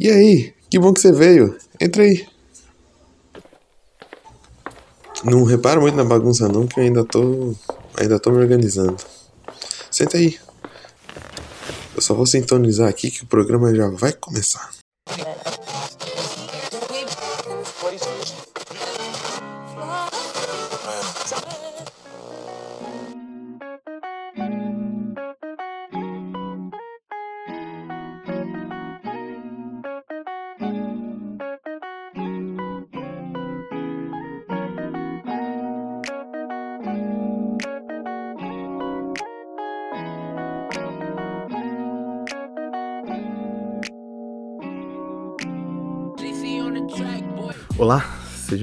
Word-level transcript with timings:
E 0.00 0.10
aí, 0.10 0.54
que 0.70 0.78
bom 0.78 0.94
que 0.94 1.00
você 1.00 1.12
veio. 1.12 1.58
Entra 1.78 2.02
aí. 2.02 2.26
Não 5.22 5.44
repara 5.44 5.78
muito 5.78 5.94
na 5.94 6.04
bagunça 6.04 6.48
não, 6.48 6.66
que 6.66 6.80
eu 6.80 6.84
ainda 6.84 7.04
tô. 7.04 7.54
ainda 7.98 8.18
tô 8.18 8.30
me 8.30 8.38
organizando. 8.38 8.96
Senta 9.90 10.16
aí. 10.16 10.38
Eu 11.94 12.00
só 12.00 12.14
vou 12.14 12.24
sintonizar 12.24 12.88
aqui 12.88 13.10
que 13.10 13.24
o 13.24 13.26
programa 13.26 13.74
já 13.74 13.90
vai 13.90 14.14
começar. 14.14 14.79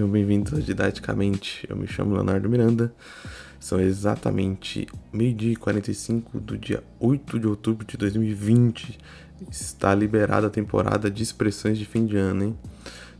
Sejam 0.07 0.11
bem-vindos 0.11 0.53
a 0.53 0.61
Didaticamente. 0.61 1.67
Eu 1.69 1.75
me 1.75 1.85
chamo 1.85 2.13
Leonardo 2.13 2.49
Miranda. 2.49 2.93
São 3.59 3.79
exatamente 3.79 4.87
meio-dia 5.11 5.51
e 5.51 5.55
45 5.55 6.39
do 6.39 6.57
dia 6.57 6.81
8 6.99 7.39
de 7.39 7.47
outubro 7.47 7.85
de 7.85 7.97
2020. 7.97 8.97
Está 9.51 9.93
liberada 9.93 10.47
a 10.47 10.49
temporada 10.49 11.11
de 11.11 11.21
expressões 11.21 11.77
de 11.77 11.85
fim 11.85 12.05
de 12.05 12.15
ano, 12.15 12.43
hein? 12.43 12.57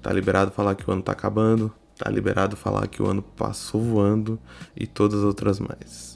Tá 0.02 0.14
liberado 0.14 0.52
falar 0.52 0.76
que 0.76 0.90
o 0.90 0.94
ano 0.94 1.02
tá 1.02 1.12
acabando, 1.12 1.74
tá 1.98 2.10
liberado 2.10 2.56
falar 2.56 2.88
que 2.88 3.02
o 3.02 3.08
ano 3.08 3.22
passou 3.22 3.82
voando 3.82 4.40
e 4.76 4.88
todas 4.88 5.20
as 5.20 5.26
outras 5.26 5.60
mais. 5.60 6.16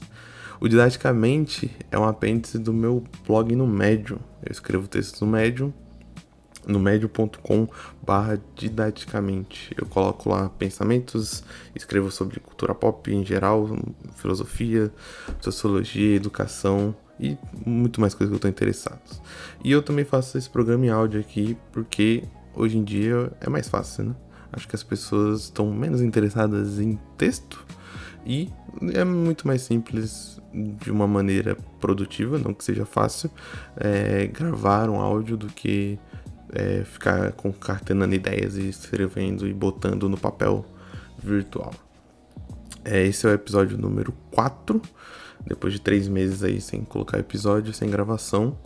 O 0.60 0.68
Didaticamente 0.68 1.70
é 1.90 1.98
um 1.98 2.04
apêndice 2.04 2.58
do 2.58 2.72
meu 2.72 3.04
blog 3.26 3.54
no 3.54 3.66
Medium. 3.66 4.18
Eu 4.42 4.50
escrevo 4.50 4.88
textos 4.88 5.20
no 5.20 5.26
Medium 5.26 5.72
no 6.66 6.78
médio.com 6.78 7.68
barra 8.02 8.40
didaticamente. 8.54 9.74
Eu 9.76 9.86
coloco 9.86 10.28
lá 10.28 10.48
pensamentos, 10.48 11.44
escrevo 11.74 12.10
sobre 12.10 12.40
cultura 12.40 12.74
pop 12.74 13.12
em 13.12 13.24
geral, 13.24 13.68
filosofia, 14.16 14.92
sociologia, 15.40 16.16
educação 16.16 16.94
e 17.18 17.36
muito 17.64 18.00
mais 18.00 18.14
coisas 18.14 18.30
que 18.30 18.34
eu 18.34 18.36
estou 18.36 18.50
interessado. 18.50 19.00
E 19.62 19.70
eu 19.70 19.82
também 19.82 20.04
faço 20.04 20.36
esse 20.38 20.48
programa 20.48 20.86
em 20.86 20.90
áudio 20.90 21.20
aqui 21.20 21.56
porque 21.72 22.24
hoje 22.54 22.78
em 22.78 22.84
dia 22.84 23.32
é 23.40 23.48
mais 23.48 23.68
fácil, 23.68 24.04
né? 24.04 24.14
Acho 24.52 24.68
que 24.68 24.76
as 24.76 24.82
pessoas 24.82 25.44
estão 25.44 25.72
menos 25.72 26.02
interessadas 26.02 26.78
em 26.78 26.98
texto 27.16 27.64
e 28.26 28.50
é 28.92 29.04
muito 29.04 29.46
mais 29.46 29.62
simples 29.62 30.40
de 30.52 30.90
uma 30.90 31.06
maneira 31.06 31.56
produtiva, 31.80 32.38
não 32.38 32.52
que 32.52 32.62
seja 32.62 32.84
fácil, 32.84 33.30
é, 33.76 34.26
gravar 34.26 34.90
um 34.90 35.00
áudio 35.00 35.36
do 35.36 35.46
que 35.46 35.98
é, 36.52 36.84
ficar 36.84 37.32
concatenando 37.32 38.14
ideias 38.14 38.56
e 38.56 38.68
escrevendo 38.68 39.46
e 39.46 39.52
botando 39.52 40.08
no 40.08 40.16
papel 40.16 40.64
virtual. 41.22 41.72
É, 42.84 43.04
esse 43.06 43.26
é 43.26 43.30
o 43.30 43.32
episódio 43.32 43.78
número 43.78 44.12
4, 44.32 44.80
depois 45.46 45.72
de 45.72 45.80
três 45.80 46.08
meses 46.08 46.42
aí 46.42 46.60
sem 46.60 46.82
colocar 46.82 47.18
episódio, 47.18 47.72
sem 47.72 47.88
gravação. 47.88 48.56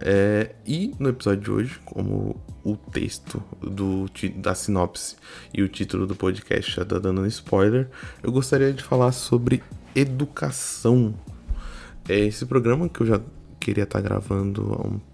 É, 0.00 0.54
e 0.66 0.92
no 0.98 1.08
episódio 1.08 1.40
de 1.40 1.50
hoje, 1.50 1.80
como 1.84 2.36
o 2.64 2.76
texto 2.76 3.42
do, 3.62 4.06
da 4.36 4.54
sinopse 4.54 5.16
e 5.52 5.62
o 5.62 5.68
título 5.68 6.06
do 6.06 6.16
podcast 6.16 6.72
já 6.72 6.84
tá 6.84 6.98
dando 6.98 7.24
spoiler, 7.26 7.88
eu 8.22 8.32
gostaria 8.32 8.72
de 8.72 8.82
falar 8.82 9.12
sobre 9.12 9.62
educação. 9.94 11.14
É 12.08 12.18
esse 12.18 12.44
programa 12.44 12.88
que 12.88 13.00
eu 13.00 13.06
já 13.06 13.20
queria 13.60 13.84
estar 13.84 14.02
tá 14.02 14.08
gravando 14.08 14.74
há 14.74 14.86
um 14.86 15.13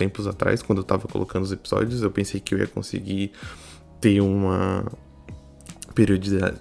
tempos 0.00 0.26
atrás, 0.26 0.62
quando 0.62 0.78
eu 0.78 0.84
tava 0.84 1.06
colocando 1.06 1.42
os 1.42 1.52
episódios, 1.52 2.02
eu 2.02 2.10
pensei 2.10 2.40
que 2.40 2.54
eu 2.54 2.58
ia 2.58 2.66
conseguir 2.66 3.32
ter 4.00 4.22
uma 4.22 4.86
periodicidade, 5.94 6.58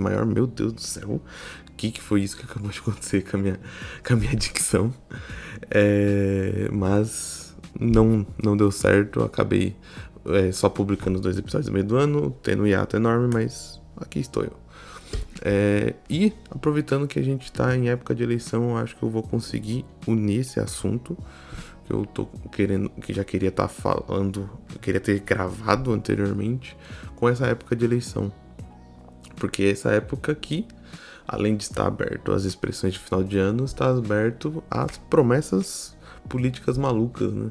maior. 0.00 0.24
Meu 0.24 0.46
Deus 0.46 0.72
do 0.72 0.80
céu, 0.80 1.20
o 1.68 1.72
que, 1.76 1.90
que 1.90 2.00
foi 2.00 2.22
isso 2.22 2.34
que 2.34 2.44
acabou 2.44 2.70
de 2.70 2.78
acontecer 2.80 3.30
com 3.30 3.36
a 3.36 3.40
minha, 3.40 3.60
com 4.06 4.14
a 4.14 4.16
minha 4.16 4.34
dicção? 4.34 4.92
É, 5.70 6.70
mas 6.72 7.54
não, 7.78 8.26
não 8.42 8.56
deu 8.56 8.70
certo, 8.70 9.22
acabei 9.22 9.76
é, 10.26 10.50
só 10.50 10.70
publicando 10.70 11.20
dois 11.20 11.36
episódios 11.36 11.66
no 11.66 11.74
meio 11.74 11.84
do 11.84 11.96
ano, 11.96 12.34
tendo 12.42 12.62
um 12.62 12.66
hiato 12.66 12.96
enorme, 12.96 13.28
mas 13.30 13.78
aqui 13.98 14.18
estou 14.18 14.44
eu. 14.44 14.61
É, 15.44 15.94
e 16.08 16.32
aproveitando 16.50 17.08
que 17.08 17.18
a 17.18 17.22
gente 17.22 17.44
está 17.46 17.76
em 17.76 17.88
época 17.88 18.14
de 18.14 18.22
eleição, 18.22 18.76
acho 18.76 18.96
que 18.96 19.02
eu 19.02 19.10
vou 19.10 19.24
conseguir 19.24 19.84
unir 20.06 20.40
esse 20.40 20.60
assunto 20.60 21.18
que 21.84 21.92
eu 21.92 22.06
tô 22.06 22.26
querendo, 22.52 22.88
que 22.90 23.12
já 23.12 23.24
queria 23.24 23.48
estar 23.48 23.64
tá 23.64 23.68
falando, 23.68 24.48
queria 24.80 25.00
ter 25.00 25.18
gravado 25.18 25.92
anteriormente 25.92 26.76
com 27.16 27.28
essa 27.28 27.46
época 27.46 27.74
de 27.74 27.84
eleição. 27.84 28.32
Porque 29.34 29.64
essa 29.64 29.90
época 29.90 30.30
aqui, 30.30 30.64
além 31.26 31.56
de 31.56 31.64
estar 31.64 31.88
aberto 31.88 32.30
às 32.30 32.44
expressões 32.44 32.92
de 32.92 33.00
final 33.00 33.24
de 33.24 33.36
ano, 33.36 33.64
está 33.64 33.90
aberto 33.90 34.62
às 34.70 34.96
promessas 34.96 35.96
políticas 36.28 36.78
malucas, 36.78 37.32
né? 37.32 37.50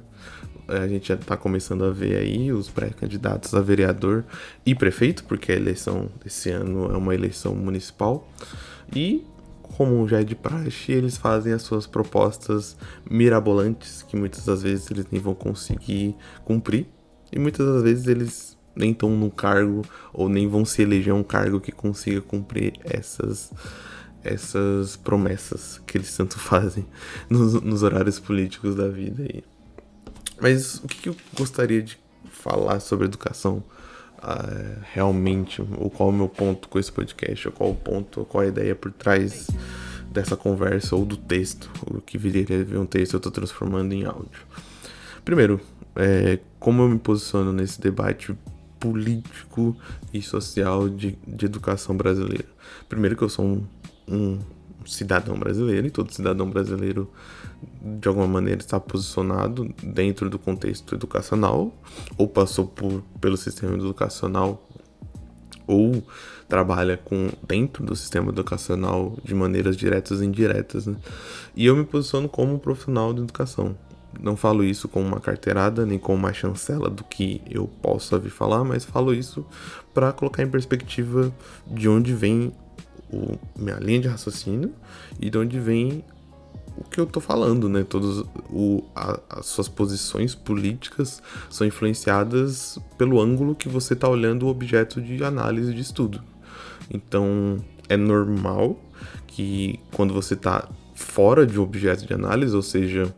É, 0.67 0.77
a 0.77 0.88
gente 0.88 1.07
já 1.07 1.16
está 1.16 1.35
começando 1.35 1.83
a 1.83 1.91
ver 1.91 2.17
aí 2.17 2.51
os 2.51 2.69
pré-candidatos 2.69 3.53
a 3.53 3.61
vereador 3.61 4.23
e 4.66 4.73
prefeito, 4.75 5.23
porque 5.25 5.51
a 5.51 5.55
eleição 5.55 6.09
desse 6.23 6.49
ano 6.49 6.91
é 6.91 6.97
uma 6.97 7.13
eleição 7.13 7.55
municipal. 7.55 8.27
E, 8.95 9.25
como 9.61 10.07
já 10.07 10.21
é 10.21 10.23
de 10.23 10.35
praxe, 10.35 10.91
eles 10.91 11.17
fazem 11.17 11.53
as 11.53 11.61
suas 11.61 11.88
propostas 11.88 12.77
mirabolantes, 13.09 14.03
que 14.03 14.16
muitas 14.16 14.45
das 14.45 14.63
vezes 14.63 14.89
eles 14.91 15.05
nem 15.11 15.21
vão 15.21 15.33
conseguir 15.33 16.16
cumprir, 16.44 16.88
e 17.31 17.39
muitas 17.39 17.66
das 17.66 17.83
vezes 17.83 18.07
eles 18.07 18.57
nem 18.75 18.91
estão 18.91 19.09
no 19.09 19.29
cargo 19.29 19.83
ou 20.13 20.29
nem 20.29 20.47
vão 20.47 20.63
se 20.63 20.81
eleger 20.81 21.13
um 21.13 21.23
cargo 21.23 21.59
que 21.59 21.71
consiga 21.71 22.21
cumprir 22.21 22.73
essas 22.83 23.51
essas 24.23 24.95
promessas 24.95 25.81
que 25.85 25.97
eles 25.97 26.16
tanto 26.16 26.38
fazem 26.39 26.85
nos, 27.29 27.53
nos 27.61 27.83
horários 27.83 28.19
políticos 28.19 28.75
da 28.75 28.88
vida 28.88 29.23
aí. 29.23 29.44
Mas 30.41 30.81
o 30.84 30.88
que, 30.88 31.07
eu 31.07 31.16
gostaria 31.38 31.84
de 31.84 32.00
falar 32.31 32.79
sobre 32.79 33.06
educação 33.06 33.63
uh, 34.18 34.81
realmente? 34.91 35.62
Ou 35.78 35.90
qual 35.90 36.09
é 36.09 36.12
o 36.12 36.16
meu 36.16 36.28
ponto 36.28 36.68
com 36.68 36.79
esse 36.79 36.91
podcast? 36.91 37.47
Ou 37.47 37.53
qual 37.53 37.69
o 37.69 37.75
ponto, 37.75 38.25
qual 38.25 38.44
a 38.44 38.47
ideia 38.47 38.74
por 38.74 38.91
trás 38.91 39.47
dessa 40.12 40.35
conversa 40.35 40.96
ou 40.96 41.06
do 41.06 41.16
texto? 41.16 41.69
O 41.85 42.01
que 42.01 42.18
viria 42.18 42.41
a 42.41 42.63
ver 42.63 42.78
um 42.78 42.88
texto 42.88 43.13
eu 43.13 43.18
estou 43.18 43.31
transformando 43.31 43.94
em 43.94 44.03
áudio. 44.03 44.41
Primeiro, 45.24 45.62
é, 45.96 46.40
como 46.59 46.81
eu 46.81 46.90
me 46.90 46.97
posiciono 46.97 47.53
nesse 47.53 47.80
debate 47.80 48.35
político 48.80 49.78
e 50.12 50.24
social 50.24 50.90
de, 50.90 51.16
de 51.28 51.46
educação 51.46 51.96
brasileira? 51.96 52.47
Primeiro 52.90 53.16
que 53.16 53.24
eu 53.24 53.30
sou 53.30 53.46
um, 53.46 53.68
um 54.07 54.40
cidadão 54.88 55.38
brasileiro 55.38 55.85
e 55.85 55.91
todo 55.91 56.12
cidadão 56.12 56.50
brasileiro 56.50 57.12
de 57.81 58.07
alguma 58.07 58.27
maneira 58.27 58.61
está 58.61 58.79
posicionado 58.79 59.73
dentro 59.83 60.29
do 60.29 60.38
contexto 60.38 60.95
educacional 60.95 61.74
ou 62.18 62.27
passou 62.27 62.68
por, 62.68 63.03
pelo 63.19 63.38
sistema 63.38 63.74
educacional 63.74 64.68
ou 65.68 66.03
trabalha 66.47 66.97
com 66.97 67.30
dentro 67.47 67.86
do 67.86 67.95
sistema 67.95 68.30
educacional 68.30 69.18
de 69.24 69.33
maneiras 69.33 69.77
diretas 69.77 70.21
e 70.21 70.25
indiretas, 70.25 70.86
né? 70.86 70.95
E 71.56 71.65
eu 71.65 71.75
me 71.75 71.86
posiciono 71.86 72.27
como 72.27 72.56
um 72.56 72.59
profissional 72.59 73.13
de 73.13 73.21
educação. 73.21 73.75
Não 74.19 74.36
falo 74.36 74.63
isso 74.63 74.89
com 74.89 75.01
uma 75.01 75.21
carteirada 75.21 75.86
nem 75.86 75.97
com 75.97 76.13
uma 76.13 76.33
chancela 76.33 76.89
do 76.89 77.03
que 77.06 77.41
eu 77.50 77.68
possa 77.81 78.19
vir 78.19 78.30
falar, 78.30 78.65
mas 78.65 78.83
falo 78.83 79.13
isso 79.13 79.45
para 79.94 80.12
colocar 80.12 80.44
em 80.44 80.50
perspectiva 80.50 81.31
de 81.65 81.88
onde 81.88 82.13
vem 82.13 82.51
o, 83.12 83.38
minha 83.56 83.77
linha 83.77 84.01
de 84.01 84.07
raciocínio 84.09 84.74
e 85.19 85.30
de 85.30 85.38
onde 85.38 85.59
vem 85.59 86.03
o 86.77 86.83
que 86.83 87.00
eu 87.00 87.06
tô 87.06 87.19
falando, 87.19 87.68
né? 87.68 87.83
Todas 87.83 88.23
as 89.29 89.45
suas 89.45 89.68
posições 89.68 90.35
políticas 90.35 91.21
são 91.50 91.65
influenciadas 91.65 92.79
pelo 92.97 93.19
ângulo 93.19 93.56
que 93.56 93.69
você 93.69 93.95
tá 93.95 94.07
olhando 94.07 94.45
o 94.45 94.50
objeto 94.50 95.01
de 95.01 95.23
análise 95.23 95.73
de 95.73 95.81
estudo. 95.81 96.21
Então, 96.89 97.57
é 97.88 97.97
normal 97.97 98.79
que 99.27 99.79
quando 99.94 100.13
você 100.13 100.35
tá 100.35 100.68
fora 100.94 101.45
de 101.45 101.59
um 101.59 101.63
objeto 101.63 102.06
de 102.06 102.13
análise, 102.13 102.56
ou 102.56 102.62
seja, 102.62 103.13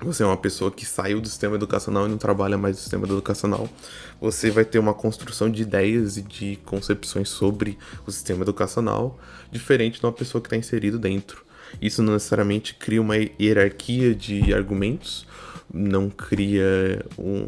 você 0.00 0.22
é 0.22 0.26
uma 0.26 0.36
pessoa 0.36 0.70
que 0.70 0.84
saiu 0.84 1.20
do 1.20 1.28
sistema 1.28 1.54
educacional 1.54 2.06
e 2.06 2.10
não 2.10 2.18
trabalha 2.18 2.58
mais 2.58 2.76
no 2.76 2.82
sistema 2.82 3.06
educacional, 3.06 3.68
você 4.20 4.50
vai 4.50 4.64
ter 4.64 4.78
uma 4.78 4.94
construção 4.94 5.50
de 5.50 5.62
ideias 5.62 6.16
e 6.16 6.22
de 6.22 6.56
concepções 6.64 7.28
sobre 7.28 7.78
o 8.06 8.10
sistema 8.10 8.42
educacional 8.42 9.18
diferente 9.50 10.00
de 10.00 10.06
uma 10.06 10.12
pessoa 10.12 10.40
que 10.40 10.46
está 10.46 10.56
inserido 10.56 10.98
dentro. 10.98 11.41
Isso 11.80 12.02
não 12.02 12.12
necessariamente 12.14 12.74
cria 12.74 13.00
uma 13.00 13.16
hierarquia 13.16 14.14
de 14.14 14.52
argumentos, 14.52 15.26
não 15.72 16.10
cria 16.10 17.04
um, 17.18 17.46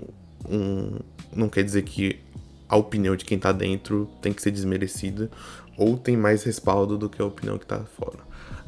um. 0.48 0.98
Não 1.34 1.48
quer 1.48 1.64
dizer 1.64 1.82
que 1.82 2.20
a 2.68 2.76
opinião 2.76 3.14
de 3.16 3.24
quem 3.24 3.38
tá 3.38 3.52
dentro 3.52 4.08
tem 4.22 4.32
que 4.32 4.42
ser 4.42 4.50
desmerecida 4.50 5.30
ou 5.76 5.96
tem 5.96 6.16
mais 6.16 6.44
respaldo 6.44 6.96
do 6.96 7.08
que 7.08 7.20
a 7.20 7.24
opinião 7.24 7.58
que 7.58 7.66
tá 7.66 7.80
fora. 7.96 8.18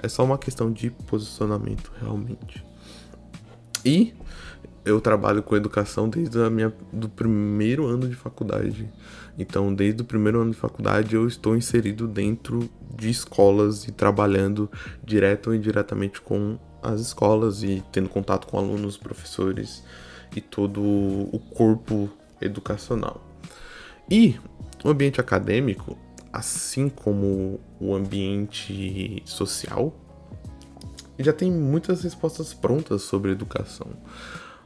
É 0.02 0.08
só 0.08 0.24
uma 0.24 0.36
questão 0.36 0.70
de 0.70 0.90
posicionamento, 0.90 1.90
realmente. 2.00 2.64
E 3.84 4.12
eu 4.86 5.00
trabalho 5.00 5.42
com 5.42 5.56
educação 5.56 6.08
desde 6.08 6.40
a 6.40 6.48
minha, 6.48 6.72
do 6.92 7.08
primeiro 7.08 7.86
ano 7.86 8.08
de 8.08 8.14
faculdade. 8.14 8.88
Então, 9.36 9.74
desde 9.74 10.00
o 10.00 10.04
primeiro 10.04 10.40
ano 10.40 10.52
de 10.52 10.56
faculdade, 10.56 11.16
eu 11.16 11.26
estou 11.26 11.56
inserido 11.56 12.06
dentro 12.06 12.70
de 12.96 13.10
escolas 13.10 13.88
e 13.88 13.90
trabalhando 13.90 14.70
direto 15.04 15.48
ou 15.48 15.54
indiretamente 15.54 16.20
com 16.20 16.56
as 16.80 17.00
escolas 17.00 17.64
e 17.64 17.82
tendo 17.90 18.08
contato 18.08 18.46
com 18.46 18.58
alunos, 18.58 18.96
professores 18.96 19.82
e 20.34 20.40
todo 20.40 20.80
o 20.80 21.40
corpo 21.52 22.08
educacional. 22.40 23.20
E 24.08 24.36
o 24.84 24.88
ambiente 24.88 25.20
acadêmico, 25.20 25.98
assim 26.32 26.88
como 26.88 27.58
o 27.80 27.92
ambiente 27.92 29.20
social, 29.26 29.92
já 31.18 31.32
tem 31.32 31.50
muitas 31.50 32.02
respostas 32.02 32.54
prontas 32.54 33.02
sobre 33.02 33.32
educação. 33.32 33.88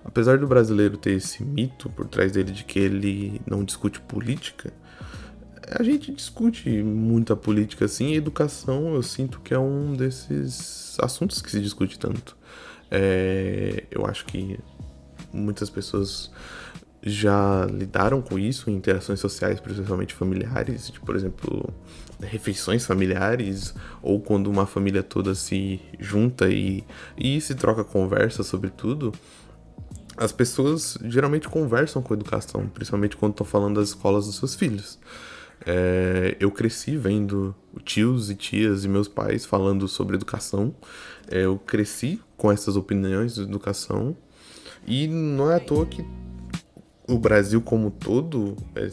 Apesar 0.04 0.38
do 0.38 0.46
brasileiro 0.46 0.96
ter 0.96 1.12
esse 1.12 1.44
mito 1.44 1.90
por 1.90 2.06
trás 2.06 2.32
dele 2.32 2.52
de 2.52 2.64
que 2.64 2.78
ele 2.78 3.40
não 3.46 3.62
discute 3.62 4.00
política, 4.00 4.72
a 5.68 5.82
gente 5.82 6.12
discute 6.12 6.68
muita 6.82 7.36
política 7.36 7.84
assim, 7.84 8.08
e 8.08 8.16
educação 8.16 8.94
eu 8.94 9.02
sinto 9.02 9.40
que 9.40 9.54
é 9.54 9.58
um 9.58 9.94
desses 9.94 10.96
assuntos 11.00 11.40
que 11.40 11.50
se 11.50 11.60
discute 11.60 11.98
tanto. 11.98 12.36
É, 12.90 13.84
eu 13.90 14.04
acho 14.06 14.24
que 14.24 14.58
muitas 15.32 15.70
pessoas 15.70 16.30
já 17.02 17.66
lidaram 17.66 18.20
com 18.20 18.38
isso 18.38 18.68
em 18.68 18.74
interações 18.74 19.20
sociais, 19.20 19.60
principalmente 19.60 20.12
familiares, 20.12 20.90
de, 20.90 21.00
por 21.00 21.16
exemplo, 21.16 21.72
refeições 22.20 22.84
familiares, 22.84 23.74
ou 24.02 24.20
quando 24.20 24.48
uma 24.48 24.66
família 24.66 25.02
toda 25.02 25.34
se 25.34 25.80
junta 25.98 26.50
e, 26.50 26.84
e 27.16 27.40
se 27.40 27.54
troca 27.54 27.84
conversa 27.84 28.42
sobre 28.42 28.70
tudo. 28.70 29.12
As 30.20 30.32
pessoas 30.32 30.98
geralmente 31.04 31.48
conversam 31.48 32.02
com 32.02 32.12
educação, 32.12 32.68
principalmente 32.68 33.16
quando 33.16 33.32
estão 33.32 33.46
falando 33.46 33.76
das 33.76 33.88
escolas 33.88 34.26
dos 34.26 34.36
seus 34.36 34.54
filhos. 34.54 34.98
É, 35.64 36.36
eu 36.38 36.50
cresci 36.50 36.94
vendo 36.94 37.54
tios 37.84 38.28
e 38.28 38.34
tias 38.34 38.84
e 38.84 38.88
meus 38.88 39.08
pais 39.08 39.46
falando 39.46 39.88
sobre 39.88 40.16
educação. 40.16 40.74
É, 41.26 41.46
eu 41.46 41.58
cresci 41.58 42.20
com 42.36 42.52
essas 42.52 42.76
opiniões 42.76 43.36
de 43.36 43.40
educação. 43.40 44.14
E 44.86 45.08
não 45.08 45.50
é 45.50 45.56
à 45.56 45.60
toa 45.60 45.86
que 45.86 46.04
o 47.10 47.18
Brasil 47.18 47.60
como 47.60 47.90
todo, 47.90 48.56
é, 48.74 48.88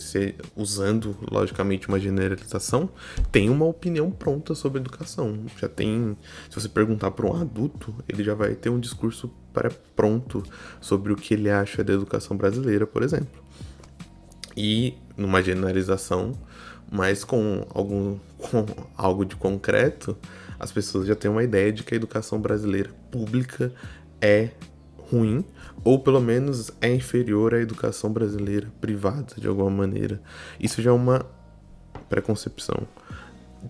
usando 0.55 1.15
logicamente 1.31 1.87
uma 1.87 1.99
generalização, 1.99 2.89
tem 3.31 3.49
uma 3.49 3.65
opinião 3.65 4.09
pronta 4.09 4.55
sobre 4.55 4.79
educação. 4.79 5.45
Já 5.57 5.69
tem, 5.69 6.17
se 6.49 6.59
você 6.59 6.67
perguntar 6.67 7.11
para 7.11 7.27
um 7.27 7.35
adulto, 7.35 7.93
ele 8.09 8.23
já 8.23 8.33
vai 8.33 8.55
ter 8.55 8.69
um 8.69 8.79
discurso 8.79 9.31
pré-pronto 9.53 10.43
sobre 10.81 11.13
o 11.13 11.15
que 11.15 11.33
ele 11.33 11.49
acha 11.49 11.83
da 11.83 11.93
educação 11.93 12.35
brasileira, 12.35 12.87
por 12.87 13.03
exemplo. 13.03 13.43
E 14.55 14.95
numa 15.15 15.41
generalização, 15.41 16.31
mas 16.91 17.23
com 17.23 17.65
algum 17.69 18.17
com 18.37 18.65
algo 18.95 19.25
de 19.25 19.35
concreto, 19.35 20.17
as 20.59 20.71
pessoas 20.71 21.07
já 21.07 21.15
têm 21.15 21.29
uma 21.29 21.43
ideia 21.43 21.71
de 21.71 21.83
que 21.83 21.93
a 21.93 21.97
educação 21.97 22.39
brasileira 22.39 22.89
pública 23.11 23.71
é 24.21 24.49
ruim, 25.11 25.43
ou 25.83 25.99
pelo 25.99 26.19
menos 26.19 26.71
é 26.81 26.93
inferior 26.93 27.53
à 27.53 27.59
educação 27.59 28.11
brasileira 28.11 28.67
privada, 28.81 29.35
de 29.37 29.47
alguma 29.47 29.69
maneira. 29.69 30.21
Isso 30.59 30.81
já 30.81 30.89
é 30.89 30.93
uma 30.93 31.25
preconcepção, 32.09 32.87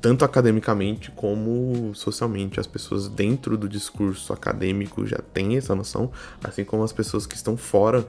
tanto 0.01 0.25
academicamente 0.25 1.11
como 1.11 1.93
socialmente. 1.93 2.59
As 2.59 2.67
pessoas 2.67 3.07
dentro 3.07 3.57
do 3.57 3.67
discurso 3.67 4.33
acadêmico 4.33 5.05
já 5.05 5.17
têm 5.33 5.57
essa 5.57 5.75
noção, 5.75 6.11
assim 6.43 6.63
como 6.63 6.83
as 6.83 6.93
pessoas 6.93 7.25
que 7.25 7.35
estão 7.35 7.55
fora, 7.57 8.07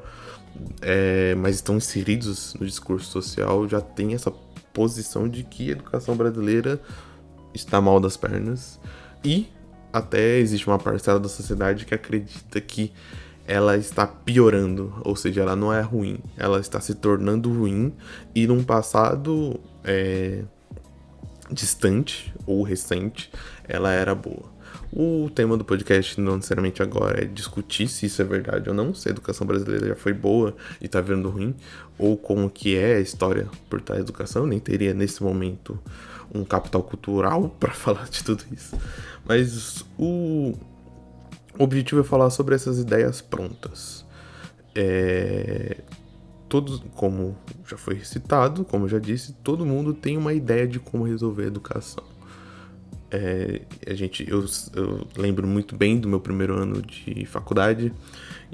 é, 0.80 1.34
mas 1.36 1.56
estão 1.56 1.76
inseridos 1.76 2.54
no 2.54 2.66
discurso 2.66 3.10
social, 3.10 3.68
já 3.68 3.80
têm 3.80 4.14
essa 4.14 4.32
posição 4.72 5.28
de 5.28 5.42
que 5.42 5.68
a 5.68 5.72
educação 5.72 6.16
brasileira 6.16 6.80
está 7.54 7.80
mal 7.80 7.98
das 7.98 8.16
pernas 8.16 8.78
e 9.24 9.48
até 9.92 10.38
existe 10.38 10.66
uma 10.66 10.78
parcela 10.78 11.18
da 11.18 11.28
sociedade 11.28 11.84
que 11.84 11.94
acredita 11.94 12.60
que 12.60 12.92
ela 13.46 13.78
está 13.78 14.06
piorando, 14.06 14.92
ou 15.02 15.16
seja, 15.16 15.40
ela 15.40 15.56
não 15.56 15.72
é 15.72 15.80
ruim, 15.80 16.18
ela 16.36 16.60
está 16.60 16.80
se 16.80 16.94
tornando 16.94 17.50
ruim 17.50 17.94
e 18.34 18.46
num 18.46 18.62
passado 18.62 19.58
é, 19.82 20.42
distante 21.50 22.34
ou 22.46 22.62
recente 22.62 23.30
ela 23.66 23.90
era 23.90 24.14
boa. 24.14 24.58
O 24.92 25.30
tema 25.34 25.56
do 25.56 25.64
podcast 25.64 26.20
não 26.20 26.36
necessariamente 26.36 26.82
agora 26.82 27.22
é 27.22 27.24
discutir 27.24 27.88
se 27.88 28.06
isso 28.06 28.20
é 28.22 28.24
verdade 28.24 28.68
ou 28.68 28.74
não, 28.74 28.94
se 28.94 29.08
a 29.08 29.12
educação 29.12 29.46
brasileira 29.46 29.88
já 29.88 29.94
foi 29.94 30.12
boa 30.12 30.54
e 30.80 30.86
está 30.86 31.00
virando 31.00 31.28
ruim, 31.28 31.54
ou 31.98 32.16
como 32.16 32.48
que 32.48 32.76
é 32.76 32.96
a 32.96 33.00
história 33.00 33.48
por 33.68 33.80
da 33.80 33.98
educação, 33.98 34.46
nem 34.46 34.58
teria 34.58 34.94
nesse 34.94 35.22
momento 35.22 35.78
um 36.34 36.44
capital 36.44 36.82
cultural 36.82 37.48
para 37.60 37.72
falar 37.72 38.08
de 38.08 38.22
tudo 38.22 38.44
isso. 38.52 38.76
Mas 39.24 39.84
o 39.98 40.54
objetivo 41.58 42.00
é 42.00 42.04
falar 42.04 42.30
sobre 42.30 42.54
essas 42.54 42.78
ideias 42.78 43.20
prontas. 43.20 44.04
É, 44.74 45.78
todos, 46.48 46.82
como 46.94 47.36
já 47.66 47.76
foi 47.76 48.00
citado, 48.04 48.64
como 48.64 48.84
eu 48.84 48.88
já 48.88 48.98
disse, 48.98 49.32
todo 49.44 49.66
mundo 49.66 49.92
tem 49.92 50.16
uma 50.16 50.32
ideia 50.32 50.66
de 50.66 50.78
como 50.78 51.04
resolver 51.04 51.44
a 51.44 51.46
educação. 51.46 52.04
É, 53.10 53.62
a 53.86 53.94
gente, 53.94 54.28
eu, 54.28 54.44
eu, 54.74 55.06
lembro 55.16 55.46
muito 55.46 55.74
bem 55.74 55.98
do 55.98 56.08
meu 56.08 56.20
primeiro 56.20 56.54
ano 56.54 56.82
de 56.82 57.24
faculdade, 57.26 57.92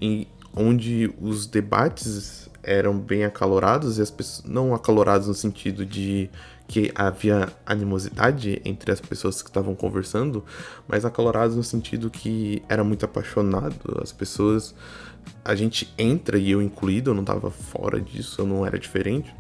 em, 0.01 0.27
onde 0.55 1.13
os 1.21 1.47
debates 1.47 2.49
eram 2.65 2.99
bem 2.99 3.25
acalorados 3.25 3.99
e 3.99 4.03
as 4.03 4.11
pessoas 4.11 4.49
não 4.49 4.75
acalorados 4.75 5.29
no 5.29 5.35
sentido 5.35 5.85
de 5.85 6.31
que 6.67 6.91
havia 6.95 7.49
animosidade 7.67 8.61
entre 8.65 8.91
as 8.91 9.01
pessoas 9.01 9.43
que 9.43 9.49
estavam 9.49 9.75
conversando, 9.75 10.45
mas 10.89 11.05
acalorados 11.05 11.57
no 11.57 11.63
sentido 11.63 12.11
que 12.11 12.63
era 12.69 12.83
muito 12.83 13.05
apaixonado. 13.05 14.01
As 14.03 14.13
pessoas, 14.13 14.75
a 15.45 15.55
gente 15.55 15.93
entra 15.99 16.39
e 16.39 16.51
eu 16.51 16.63
incluído, 16.63 17.11
eu 17.11 17.15
não 17.15 17.23
estava 17.23 17.51
fora 17.51 18.01
disso, 18.01 18.41
eu 18.41 18.47
não 18.47 18.65
era 18.65 18.79
diferente. 18.79 19.35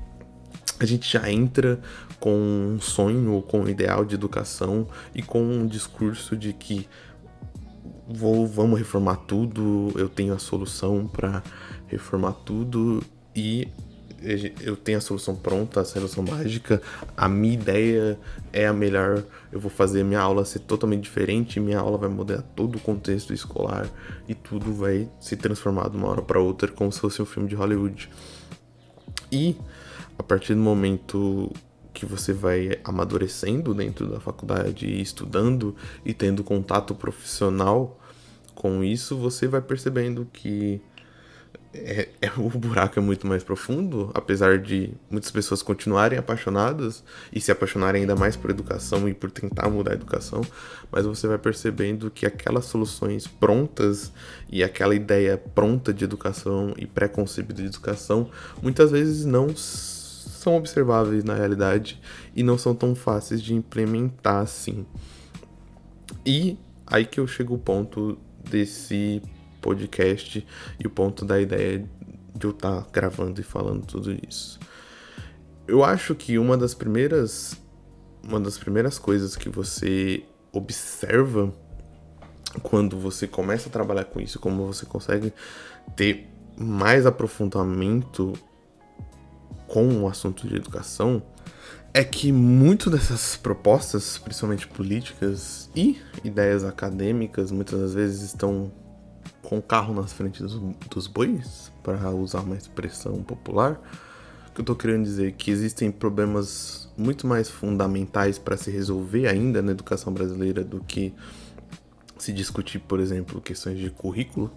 A 0.78 0.84
gente 0.84 1.10
já 1.10 1.30
entra 1.30 1.80
com 2.20 2.74
um 2.74 2.80
sonho 2.80 3.32
ou 3.32 3.42
com 3.42 3.60
um 3.60 3.68
ideal 3.68 4.04
de 4.04 4.14
educação 4.14 4.86
e 5.14 5.22
com 5.22 5.42
um 5.42 5.66
discurso 5.66 6.36
de 6.36 6.52
que 6.52 6.86
vou, 8.06 8.46
vamos 8.46 8.78
reformar 8.78 9.16
tudo, 9.16 9.92
eu 9.96 10.08
tenho 10.08 10.34
a 10.34 10.38
solução 10.38 11.06
para 11.06 11.42
reformar 11.86 12.32
tudo 12.44 13.02
e 13.34 13.68
eu 14.62 14.74
tenho 14.76 14.98
a 14.98 15.00
solução 15.00 15.36
pronta, 15.36 15.80
a 15.80 15.84
solução 15.84 16.24
mágica, 16.24 16.80
a 17.16 17.28
minha 17.28 17.54
ideia 17.54 18.18
é 18.52 18.66
a 18.66 18.72
melhor, 18.72 19.22
eu 19.52 19.60
vou 19.60 19.70
fazer 19.70 20.02
minha 20.02 20.20
aula 20.20 20.44
ser 20.44 20.60
totalmente 20.60 21.02
diferente, 21.02 21.60
minha 21.60 21.78
aula 21.78 21.98
vai 21.98 22.08
mudar 22.08 22.40
todo 22.56 22.76
o 22.76 22.80
contexto 22.80 23.34
escolar 23.34 23.86
e 24.26 24.34
tudo 24.34 24.72
vai 24.72 25.08
se 25.20 25.36
transformar 25.36 25.90
de 25.90 25.96
uma 25.96 26.08
hora 26.08 26.22
para 26.22 26.40
outra 26.40 26.70
como 26.70 26.90
se 26.90 27.00
fosse 27.00 27.20
um 27.20 27.26
filme 27.26 27.48
de 27.48 27.54
Hollywood. 27.54 28.08
E 29.30 29.56
a 30.18 30.22
partir 30.22 30.54
do 30.54 30.60
momento 30.60 31.52
que 31.92 32.06
você 32.06 32.32
vai 32.32 32.78
amadurecendo 32.82 33.74
dentro 33.74 34.08
da 34.08 34.20
faculdade, 34.20 35.00
estudando 35.00 35.76
e 36.04 36.14
tendo 36.14 36.42
contato 36.42 36.94
profissional 36.94 38.00
com 38.54 38.82
isso, 38.82 39.16
você 39.16 39.46
vai 39.46 39.60
percebendo 39.60 40.26
que 40.32 40.80
é, 41.74 42.08
é, 42.22 42.30
o 42.36 42.48
buraco 42.48 42.98
é 42.98 43.02
muito 43.02 43.26
mais 43.26 43.42
profundo, 43.42 44.10
apesar 44.14 44.58
de 44.58 44.92
muitas 45.10 45.30
pessoas 45.30 45.60
continuarem 45.60 46.16
apaixonadas 46.16 47.02
e 47.32 47.40
se 47.40 47.50
apaixonarem 47.50 48.02
ainda 48.02 48.14
mais 48.14 48.36
por 48.36 48.50
educação 48.50 49.08
e 49.08 49.14
por 49.14 49.30
tentar 49.30 49.68
mudar 49.68 49.90
a 49.90 49.94
educação, 49.94 50.40
mas 50.90 51.04
você 51.04 51.26
vai 51.26 51.36
percebendo 51.36 52.10
que 52.10 52.24
aquelas 52.24 52.66
soluções 52.66 53.26
prontas 53.26 54.12
e 54.48 54.62
aquela 54.62 54.94
ideia 54.94 55.36
pronta 55.36 55.92
de 55.92 56.04
educação 56.04 56.72
e 56.78 56.86
pré-concebida 56.86 57.60
de 57.60 57.68
educação 57.68 58.30
muitas 58.62 58.92
vezes 58.92 59.24
não 59.24 59.54
são 59.56 60.56
observáveis 60.56 61.24
na 61.24 61.34
realidade 61.34 62.00
e 62.36 62.42
não 62.44 62.56
são 62.56 62.74
tão 62.74 62.94
fáceis 62.94 63.42
de 63.42 63.52
implementar 63.52 64.42
assim. 64.42 64.86
E 66.24 66.56
aí 66.86 67.04
que 67.04 67.18
eu 67.18 67.26
chego 67.26 67.54
ao 67.54 67.58
ponto 67.58 68.16
desse 68.48 69.20
podcast 69.64 70.46
e 70.78 70.86
o 70.86 70.90
ponto 70.90 71.24
da 71.24 71.40
ideia 71.40 71.88
de 72.36 72.46
eu 72.46 72.50
estar 72.50 72.82
tá 72.82 72.88
gravando 72.92 73.40
e 73.40 73.44
falando 73.44 73.86
tudo 73.86 74.14
isso. 74.28 74.60
Eu 75.66 75.82
acho 75.82 76.14
que 76.14 76.38
uma 76.38 76.58
das 76.58 76.74
primeiras 76.74 77.58
uma 78.22 78.40
das 78.40 78.58
primeiras 78.58 78.98
coisas 78.98 79.36
que 79.36 79.48
você 79.48 80.22
observa 80.52 81.52
quando 82.62 82.98
você 82.98 83.26
começa 83.26 83.68
a 83.68 83.72
trabalhar 83.72 84.04
com 84.04 84.20
isso, 84.20 84.38
como 84.38 84.66
você 84.66 84.86
consegue 84.86 85.32
ter 85.96 86.28
mais 86.56 87.04
aprofundamento 87.04 88.32
com 89.66 90.02
o 90.02 90.08
assunto 90.08 90.46
de 90.46 90.54
educação, 90.54 91.22
é 91.92 92.02
que 92.02 92.32
muito 92.32 92.88
dessas 92.90 93.36
propostas, 93.36 94.18
principalmente 94.18 94.66
políticas 94.66 95.70
e 95.74 96.00
ideias 96.22 96.64
acadêmicas, 96.64 97.50
muitas 97.50 97.80
das 97.80 97.94
vezes 97.94 98.22
estão 98.22 98.72
com 99.44 99.58
o 99.58 99.62
carro 99.62 99.94
nas 99.94 100.12
frentes 100.12 100.40
dos, 100.40 100.60
dos 100.90 101.06
bois, 101.06 101.70
para 101.82 102.10
usar 102.10 102.40
uma 102.40 102.56
expressão 102.56 103.22
popular. 103.22 103.80
O 104.48 104.54
que 104.54 104.60
eu 104.60 104.64
tô 104.64 104.74
querendo 104.74 105.04
dizer 105.04 105.28
é 105.28 105.30
que 105.30 105.50
existem 105.50 105.90
problemas 105.90 106.88
muito 106.96 107.26
mais 107.26 107.48
fundamentais 107.48 108.38
para 108.38 108.56
se 108.56 108.70
resolver 108.70 109.26
ainda 109.26 109.60
na 109.60 109.72
educação 109.72 110.12
brasileira 110.12 110.64
do 110.64 110.80
que 110.80 111.12
se 112.18 112.32
discutir, 112.32 112.78
por 112.80 113.00
exemplo, 113.00 113.40
questões 113.40 113.78
de 113.78 113.90
currículo. 113.90 114.52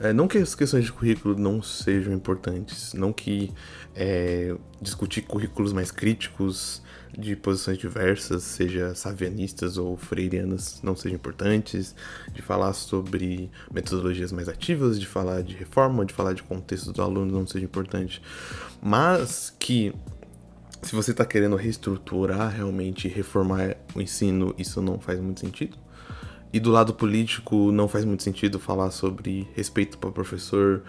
É, 0.00 0.12
não 0.12 0.28
que 0.28 0.38
as 0.38 0.54
questões 0.54 0.84
de 0.84 0.92
currículo 0.92 1.36
não 1.36 1.60
sejam 1.60 2.12
importantes, 2.12 2.94
não 2.94 3.12
que 3.12 3.52
é, 3.96 4.54
discutir 4.80 5.22
currículos 5.22 5.72
mais 5.72 5.90
críticos 5.90 6.82
de 7.16 7.34
posições 7.34 7.78
diversas, 7.78 8.44
seja 8.44 8.94
savianistas 8.94 9.76
ou 9.76 9.96
freirianas, 9.96 10.80
não 10.84 10.94
sejam 10.94 11.16
importantes, 11.16 11.96
de 12.32 12.42
falar 12.42 12.72
sobre 12.74 13.50
metodologias 13.72 14.30
mais 14.30 14.48
ativas, 14.48 15.00
de 15.00 15.06
falar 15.06 15.42
de 15.42 15.56
reforma, 15.56 16.04
de 16.04 16.14
falar 16.14 16.32
de 16.32 16.44
contexto 16.44 16.92
do 16.92 17.02
aluno 17.02 17.32
não 17.32 17.46
seja 17.46 17.64
importante, 17.64 18.22
mas 18.80 19.52
que 19.58 19.92
se 20.82 20.94
você 20.94 21.10
está 21.10 21.24
querendo 21.24 21.56
reestruturar 21.56 22.54
realmente, 22.54 23.08
reformar 23.08 23.76
o 23.94 24.00
ensino, 24.00 24.54
isso 24.56 24.80
não 24.80 25.00
faz 25.00 25.18
muito 25.18 25.40
sentido. 25.40 25.76
E 26.52 26.58
do 26.58 26.70
lado 26.70 26.94
político, 26.94 27.70
não 27.70 27.88
faz 27.88 28.04
muito 28.04 28.22
sentido 28.22 28.58
falar 28.58 28.90
sobre 28.90 29.46
respeito 29.54 29.98
para 29.98 30.10
professor 30.10 30.82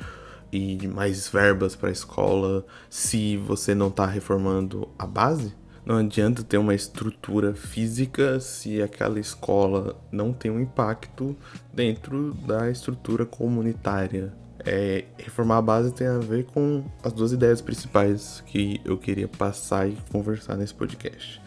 e 0.52 0.88
mais 0.88 1.28
verbas 1.28 1.76
para 1.76 1.90
a 1.90 1.92
escola 1.92 2.66
se 2.90 3.38
você 3.38 3.76
não 3.76 3.90
está 3.90 4.06
reformando 4.06 4.88
a 4.98 5.06
base. 5.06 5.54
Não 5.86 5.98
adianta 5.98 6.44
ter 6.44 6.58
uma 6.58 6.76
estrutura 6.76 7.54
física 7.54 8.40
se 8.40 8.82
aquela 8.82 9.20
escola 9.20 10.00
não 10.12 10.32
tem 10.32 10.52
um 10.52 10.60
impacto 10.60 11.36
dentro 11.74 12.34
da 12.46 12.70
estrutura 12.70 13.26
comunitária. 13.26 14.34
É, 14.66 15.06
reformar 15.18 15.58
a 15.58 15.62
base 15.62 15.94
tem 15.94 16.06
a 16.06 16.20
ver 16.20 16.46
com 16.46 16.84
as 17.02 17.14
duas 17.14 17.32
ideias 17.32 17.62
principais 17.62 18.44
que 18.46 18.80
eu 18.84 18.98
queria 18.98 19.28
passar 19.28 19.90
e 19.90 19.98
conversar 20.12 20.58
nesse 20.58 20.74
podcast. 20.74 21.42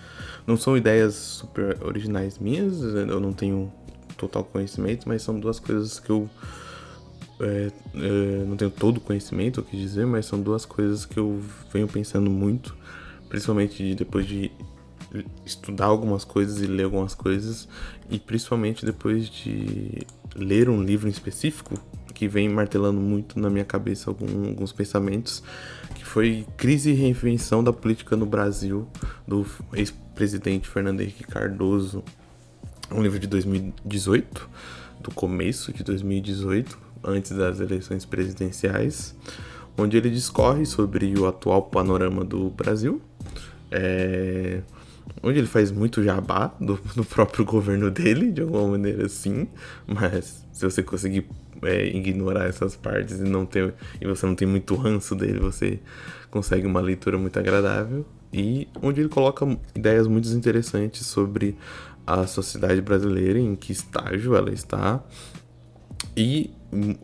Não 0.46 0.56
são 0.56 0.76
ideias 0.76 1.14
super 1.14 1.78
originais 1.84 2.38
minhas, 2.38 2.82
eu 2.82 3.20
não 3.20 3.32
tenho 3.32 3.72
total 4.28 4.44
conhecimento, 4.44 5.08
mas 5.08 5.22
são 5.22 5.38
duas 5.38 5.58
coisas 5.58 5.98
que 5.98 6.10
eu 6.10 6.28
é, 7.40 7.70
é, 7.94 8.44
não 8.46 8.56
tenho 8.56 8.70
todo 8.70 8.98
o 8.98 9.00
conhecimento, 9.00 9.60
o 9.60 9.64
que 9.64 9.76
dizer, 9.76 10.06
mas 10.06 10.26
são 10.26 10.40
duas 10.40 10.64
coisas 10.64 11.04
que 11.04 11.18
eu 11.18 11.40
venho 11.72 11.88
pensando 11.88 12.30
muito, 12.30 12.76
principalmente 13.28 13.94
depois 13.94 14.26
de 14.26 14.50
estudar 15.44 15.86
algumas 15.86 16.24
coisas 16.24 16.62
e 16.62 16.66
ler 16.66 16.84
algumas 16.84 17.14
coisas, 17.14 17.68
e 18.08 18.18
principalmente 18.18 18.86
depois 18.86 19.28
de 19.28 20.06
ler 20.34 20.68
um 20.68 20.82
livro 20.82 21.08
em 21.08 21.10
específico 21.10 21.74
que 22.14 22.28
vem 22.28 22.48
martelando 22.48 23.00
muito 23.00 23.38
na 23.38 23.50
minha 23.50 23.64
cabeça 23.64 24.08
algum, 24.08 24.48
alguns 24.48 24.72
pensamentos, 24.72 25.42
que 25.94 26.04
foi 26.04 26.46
Crise 26.56 26.90
e 26.90 26.94
Reinvenção 26.94 27.64
da 27.64 27.72
Política 27.72 28.16
no 28.16 28.24
Brasil, 28.24 28.86
do 29.26 29.44
ex-presidente 29.74 30.68
Fernando 30.68 31.00
Henrique 31.00 31.24
Cardoso, 31.24 32.04
um 32.94 33.02
livro 33.02 33.18
de 33.18 33.26
2018, 33.26 34.48
do 35.00 35.10
começo 35.10 35.72
de 35.72 35.82
2018, 35.82 36.78
antes 37.04 37.32
das 37.32 37.60
eleições 37.60 38.04
presidenciais, 38.04 39.14
onde 39.76 39.96
ele 39.96 40.10
discorre 40.10 40.64
sobre 40.64 41.18
o 41.18 41.26
atual 41.26 41.62
panorama 41.62 42.24
do 42.24 42.50
Brasil, 42.50 43.00
é, 43.70 44.60
onde 45.22 45.38
ele 45.38 45.46
faz 45.46 45.70
muito 45.70 46.02
jabá 46.02 46.54
do, 46.60 46.78
do, 46.94 47.04
próprio 47.04 47.44
governo 47.46 47.90
dele, 47.90 48.30
de 48.30 48.42
alguma 48.42 48.68
maneira 48.68 49.08
sim, 49.08 49.48
mas 49.86 50.46
se 50.52 50.64
você 50.64 50.82
conseguir 50.82 51.26
é, 51.62 51.86
ignorar 51.86 52.46
essas 52.46 52.76
partes 52.76 53.20
e 53.20 53.24
não 53.24 53.46
ter 53.46 53.74
e 54.00 54.06
você 54.06 54.26
não 54.26 54.34
tem 54.34 54.46
muito 54.46 54.74
ranço 54.74 55.14
dele, 55.14 55.38
você 55.38 55.80
consegue 56.30 56.66
uma 56.66 56.80
leitura 56.80 57.18
muito 57.18 57.38
agradável 57.38 58.04
e 58.32 58.66
onde 58.80 59.00
ele 59.00 59.08
coloca 59.08 59.46
ideias 59.74 60.06
muito 60.06 60.26
interessantes 60.28 61.06
sobre 61.06 61.56
a 62.06 62.26
sociedade 62.26 62.80
brasileira, 62.80 63.38
em 63.38 63.54
que 63.54 63.72
estágio 63.72 64.34
ela 64.34 64.52
está 64.52 65.02
e 66.16 66.50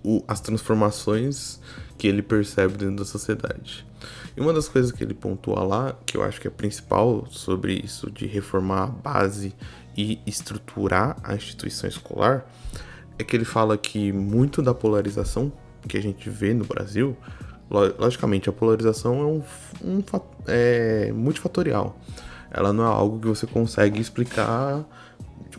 o, 0.03 0.23
as 0.27 0.41
transformações 0.41 1.61
que 1.97 2.07
ele 2.07 2.23
percebe 2.23 2.77
dentro 2.77 2.97
da 2.97 3.05
sociedade. 3.05 3.87
E 4.37 4.41
uma 4.41 4.53
das 4.53 4.69
coisas 4.69 4.93
que 4.93 5.03
ele 5.03 5.15
pontua 5.15 5.63
lá, 5.65 5.97
que 6.07 6.17
eu 6.17 6.23
acho 6.23 6.41
que 6.41 6.47
é 6.47 6.51
principal 6.51 7.27
sobre 7.29 7.75
isso 7.85 8.11
de 8.11 8.27
reformar 8.27 8.85
a 8.85 8.87
base 8.87 9.55
e 9.97 10.21
estruturar 10.27 11.17
a 11.23 11.35
instituição 11.35 11.89
escolar, 11.89 12.47
é 13.19 13.25
que 13.25 13.35
ele 13.35 13.45
fala 13.45 13.77
que 13.77 14.13
muito 14.13 14.63
da 14.63 14.73
polarização 14.73 15.53
que 15.89 15.97
a 15.97 16.03
gente 16.03 16.31
vê 16.31 16.55
no 16.55 16.65
Brasil, 16.65 17.17
logicamente 17.69 18.49
a 18.49 18.53
polarização 18.53 19.21
é 19.21 19.25
um, 19.25 19.43
um 19.85 20.03
é 20.47 21.13
multifatorial 21.13 21.99
ela 22.51 22.73
não 22.73 22.85
é 22.85 22.89
algo 22.89 23.21
que 23.21 23.27
você 23.27 23.47
consegue 23.47 24.01
explicar 24.01 24.85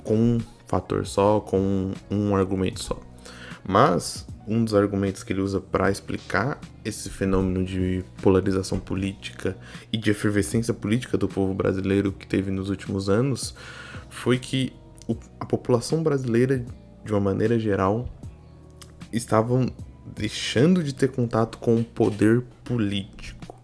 com 0.04 0.16
um 0.16 0.40
fator 0.68 1.06
só, 1.06 1.40
com 1.40 1.92
um 2.10 2.36
argumento 2.36 2.84
só. 2.84 3.00
Mas 3.68 4.26
um 4.48 4.64
dos 4.64 4.74
argumentos 4.74 5.24
que 5.24 5.32
ele 5.32 5.42
usa 5.42 5.60
para 5.60 5.92
explicar 5.92 6.60
esse 6.84 7.10
fenômeno 7.10 7.64
de 7.64 8.04
polarização 8.22 8.80
política 8.80 9.56
e 9.94 9.98
de 9.98 10.10
efervescência 10.10 10.74
política 10.74 11.18
do 11.18 11.28
povo 11.28 11.54
brasileiro 11.54 12.12
que 12.12 12.26
teve 12.26 12.50
nos 12.50 12.70
últimos 12.70 13.10
anos 13.10 13.54
foi 14.10 14.40
que 14.40 14.74
a 15.40 15.46
população 15.46 16.02
brasileira, 16.02 16.66
de 17.06 17.12
uma 17.12 17.20
maneira 17.20 17.60
geral, 17.60 18.10
estavam 19.14 19.68
deixando 20.16 20.84
de 20.84 20.94
ter 20.94 21.12
contato 21.12 21.58
com 21.60 21.76
o 21.76 21.84
poder 21.84 22.44
político. 22.64 23.56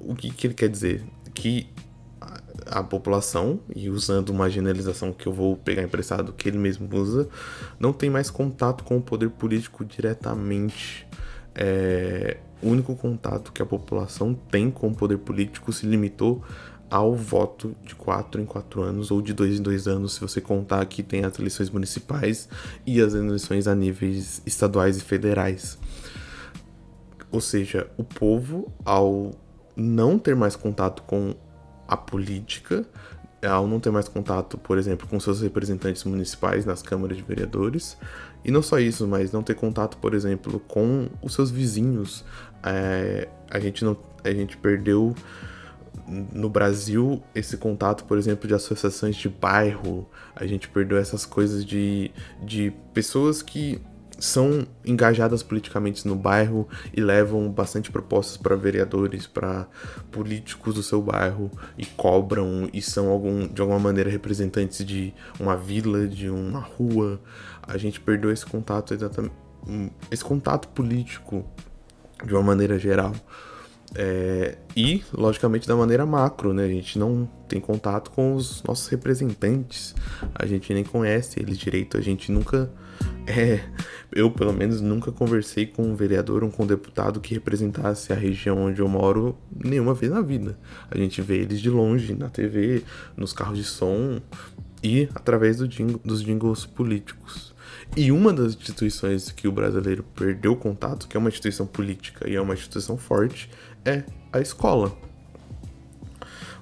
O 0.00 0.14
que, 0.14 0.30
que 0.30 0.48
ele 0.48 0.54
quer 0.54 0.68
dizer? 0.68 1.04
Que 1.32 1.71
a 2.66 2.82
população, 2.82 3.60
e 3.74 3.88
usando 3.88 4.30
uma 4.30 4.48
generalização 4.50 5.12
que 5.12 5.26
eu 5.26 5.32
vou 5.32 5.56
pegar 5.56 5.82
emprestado 5.82 6.32
que 6.32 6.48
ele 6.48 6.58
mesmo 6.58 6.88
usa, 6.94 7.28
não 7.78 7.92
tem 7.92 8.10
mais 8.10 8.30
contato 8.30 8.84
com 8.84 8.96
o 8.96 9.02
poder 9.02 9.30
político 9.30 9.84
diretamente. 9.84 11.06
É, 11.54 12.38
o 12.62 12.68
único 12.68 12.94
contato 12.94 13.52
que 13.52 13.60
a 13.60 13.66
população 13.66 14.34
tem 14.34 14.70
com 14.70 14.88
o 14.88 14.94
poder 14.94 15.18
político 15.18 15.72
se 15.72 15.84
limitou 15.84 16.42
ao 16.88 17.16
voto 17.16 17.74
de 17.82 17.94
4 17.94 18.40
em 18.40 18.44
4 18.44 18.82
anos 18.82 19.10
ou 19.10 19.22
de 19.22 19.32
2 19.32 19.60
em 19.60 19.62
2 19.62 19.88
anos, 19.88 20.14
se 20.14 20.20
você 20.20 20.40
contar 20.40 20.84
que 20.84 21.02
tem 21.02 21.24
as 21.24 21.38
eleições 21.38 21.70
municipais 21.70 22.48
e 22.86 23.00
as 23.00 23.14
eleições 23.14 23.66
a 23.66 23.74
níveis 23.74 24.42
estaduais 24.44 24.98
e 24.98 25.00
federais. 25.00 25.78
Ou 27.30 27.40
seja, 27.40 27.90
o 27.96 28.04
povo, 28.04 28.70
ao 28.84 29.30
não 29.74 30.18
ter 30.18 30.36
mais 30.36 30.54
contato 30.54 31.02
com 31.04 31.34
a 31.92 31.96
política, 31.96 32.86
ao 33.46 33.66
não 33.66 33.78
ter 33.78 33.90
mais 33.90 34.08
contato, 34.08 34.56
por 34.56 34.78
exemplo, 34.78 35.06
com 35.06 35.18
seus 35.20 35.42
representantes 35.42 36.04
municipais 36.04 36.64
nas 36.64 36.80
câmaras 36.80 37.16
de 37.16 37.22
vereadores. 37.22 37.98
E 38.44 38.50
não 38.50 38.62
só 38.62 38.78
isso, 38.78 39.06
mas 39.06 39.30
não 39.30 39.42
ter 39.42 39.54
contato, 39.54 39.98
por 39.98 40.14
exemplo, 40.14 40.58
com 40.60 41.08
os 41.20 41.34
seus 41.34 41.50
vizinhos. 41.50 42.24
É, 42.62 43.28
a, 43.50 43.60
gente 43.60 43.84
não, 43.84 43.96
a 44.24 44.30
gente 44.30 44.56
perdeu 44.56 45.14
no 46.08 46.48
Brasil 46.48 47.22
esse 47.34 47.56
contato, 47.56 48.04
por 48.04 48.16
exemplo, 48.16 48.48
de 48.48 48.54
associações 48.54 49.16
de 49.16 49.28
bairro. 49.28 50.08
A 50.34 50.46
gente 50.46 50.68
perdeu 50.68 50.96
essas 50.96 51.26
coisas 51.26 51.64
de, 51.64 52.10
de 52.42 52.72
pessoas 52.94 53.42
que 53.42 53.80
são 54.24 54.66
engajadas 54.84 55.42
politicamente 55.42 56.06
no 56.06 56.14
bairro 56.14 56.68
e 56.94 57.00
levam 57.00 57.50
bastante 57.50 57.90
propostas 57.90 58.36
para 58.36 58.54
vereadores, 58.54 59.26
para 59.26 59.66
políticos 60.10 60.74
do 60.74 60.82
seu 60.82 61.02
bairro 61.02 61.50
e 61.76 61.84
cobram 61.84 62.68
e 62.72 62.80
são 62.80 63.08
algum, 63.08 63.46
de 63.46 63.60
alguma 63.60 63.80
maneira 63.80 64.08
representantes 64.08 64.84
de 64.84 65.12
uma 65.40 65.56
vila, 65.56 66.06
de 66.06 66.30
uma 66.30 66.60
rua. 66.60 67.20
A 67.62 67.76
gente 67.76 68.00
perdeu 68.00 68.30
esse 68.30 68.46
contato 68.46 68.94
exatamente 68.94 69.42
esse 70.10 70.24
contato 70.24 70.68
político 70.68 71.44
de 72.24 72.32
uma 72.32 72.42
maneira 72.42 72.78
geral. 72.78 73.14
É, 73.94 74.56
e, 74.74 75.02
logicamente, 75.12 75.68
da 75.68 75.76
maneira 75.76 76.06
macro, 76.06 76.52
né? 76.52 76.64
A 76.64 76.68
gente 76.68 76.98
não 76.98 77.28
tem 77.46 77.60
contato 77.60 78.10
com 78.10 78.34
os 78.34 78.62
nossos 78.62 78.88
representantes, 78.88 79.94
a 80.34 80.46
gente 80.46 80.72
nem 80.72 80.82
conhece 80.82 81.38
eles 81.40 81.58
direito, 81.58 81.96
a 81.96 82.00
gente 82.00 82.32
nunca. 82.32 82.70
É, 83.26 83.60
eu, 84.10 84.30
pelo 84.30 84.52
menos, 84.52 84.80
nunca 84.80 85.12
conversei 85.12 85.66
com 85.66 85.82
um 85.82 85.94
vereador 85.94 86.42
ou 86.42 86.50
com 86.50 86.64
um 86.64 86.66
deputado 86.66 87.20
que 87.20 87.34
representasse 87.34 88.12
a 88.12 88.16
região 88.16 88.58
onde 88.58 88.80
eu 88.80 88.88
moro 88.88 89.36
nenhuma 89.64 89.94
vez 89.94 90.12
na 90.12 90.20
vida. 90.20 90.58
A 90.90 90.98
gente 90.98 91.22
vê 91.22 91.38
eles 91.38 91.60
de 91.60 91.70
longe, 91.70 92.14
na 92.14 92.28
TV, 92.28 92.82
nos 93.16 93.32
carros 93.32 93.56
de 93.56 93.64
som 93.64 94.20
e 94.82 95.08
através 95.14 95.58
do 95.58 95.68
dos 96.04 96.22
jingles 96.22 96.66
políticos. 96.66 97.54
E 97.96 98.10
uma 98.10 98.32
das 98.32 98.54
instituições 98.54 99.30
que 99.30 99.46
o 99.46 99.52
brasileiro 99.52 100.02
perdeu 100.14 100.56
contato, 100.56 101.06
que 101.06 101.16
é 101.16 101.20
uma 101.20 101.28
instituição 101.28 101.66
política 101.66 102.28
e 102.28 102.34
é 102.34 102.40
uma 102.40 102.54
instituição 102.54 102.96
forte, 102.96 103.50
é 103.84 104.02
a 104.32 104.40
escola. 104.40 104.96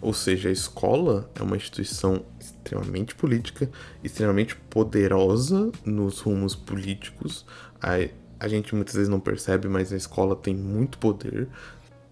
Ou 0.01 0.13
seja, 0.13 0.49
a 0.49 0.53
escola 0.53 1.31
é 1.35 1.43
uma 1.43 1.57
instituição 1.57 2.25
extremamente 2.51 3.15
política, 3.15 3.71
extremamente 4.03 4.57
poderosa 4.57 5.71
nos 5.85 6.21
rumos 6.21 6.55
políticos. 6.55 7.47
A, 7.81 8.09
a 8.39 8.49
gente 8.49 8.75
muitas 8.75 8.95
vezes 8.95 9.09
não 9.09 9.21
percebe, 9.21 9.69
mas 9.69 9.93
a 9.93 9.97
escola 9.97 10.35
tem 10.37 10.55
muito 10.55 10.99
poder 10.99 11.49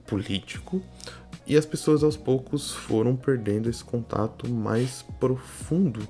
político. 0.06 0.82
E 1.46 1.56
as 1.56 1.64
pessoas 1.64 2.02
aos 2.02 2.16
poucos 2.16 2.72
foram 2.72 3.16
perdendo 3.16 3.68
esse 3.70 3.82
contato 3.82 4.48
mais 4.48 5.04
profundo 5.18 6.06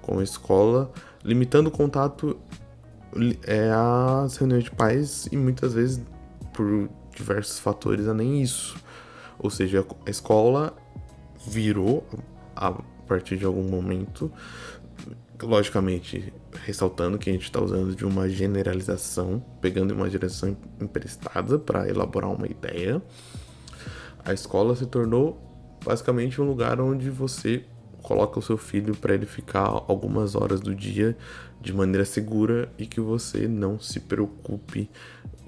com 0.00 0.18
a 0.18 0.24
escola, 0.24 0.90
limitando 1.22 1.68
o 1.68 1.70
contato 1.70 2.38
é, 3.46 3.70
às 4.24 4.36
reuniões 4.36 4.64
de 4.64 4.70
pais 4.70 5.28
e 5.30 5.36
muitas 5.36 5.74
vezes 5.74 6.00
por 6.54 6.88
diversos 7.14 7.58
fatores 7.58 8.08
a 8.08 8.14
nem 8.14 8.42
isso. 8.42 8.76
Ou 9.38 9.50
seja, 9.50 9.86
a 10.06 10.10
escola 10.10 10.74
virou 11.46 12.06
a 12.56 12.74
partir 13.08 13.36
de 13.36 13.44
algum 13.44 13.64
momento, 13.64 14.30
logicamente 15.42 16.32
ressaltando 16.64 17.18
que 17.18 17.30
a 17.30 17.32
gente 17.32 17.44
está 17.44 17.60
usando 17.60 17.94
de 17.94 18.04
uma 18.04 18.28
generalização, 18.28 19.42
pegando 19.60 19.94
uma 19.94 20.08
direção 20.08 20.56
emprestada 20.80 21.58
para 21.58 21.88
elaborar 21.88 22.30
uma 22.30 22.46
ideia. 22.46 23.02
A 24.24 24.32
escola 24.32 24.76
se 24.76 24.86
tornou 24.86 25.40
basicamente 25.84 26.40
um 26.40 26.44
lugar 26.44 26.80
onde 26.80 27.08
você 27.08 27.64
coloca 28.02 28.38
o 28.38 28.42
seu 28.42 28.56
filho 28.56 28.96
para 28.96 29.14
ele 29.14 29.26
ficar 29.26 29.66
algumas 29.66 30.34
horas 30.34 30.60
do 30.60 30.74
dia 30.74 31.16
de 31.60 31.72
maneira 31.72 32.04
segura 32.04 32.72
e 32.78 32.86
que 32.86 33.00
você 33.00 33.48
não 33.48 33.78
se 33.78 34.00
preocupe 34.00 34.90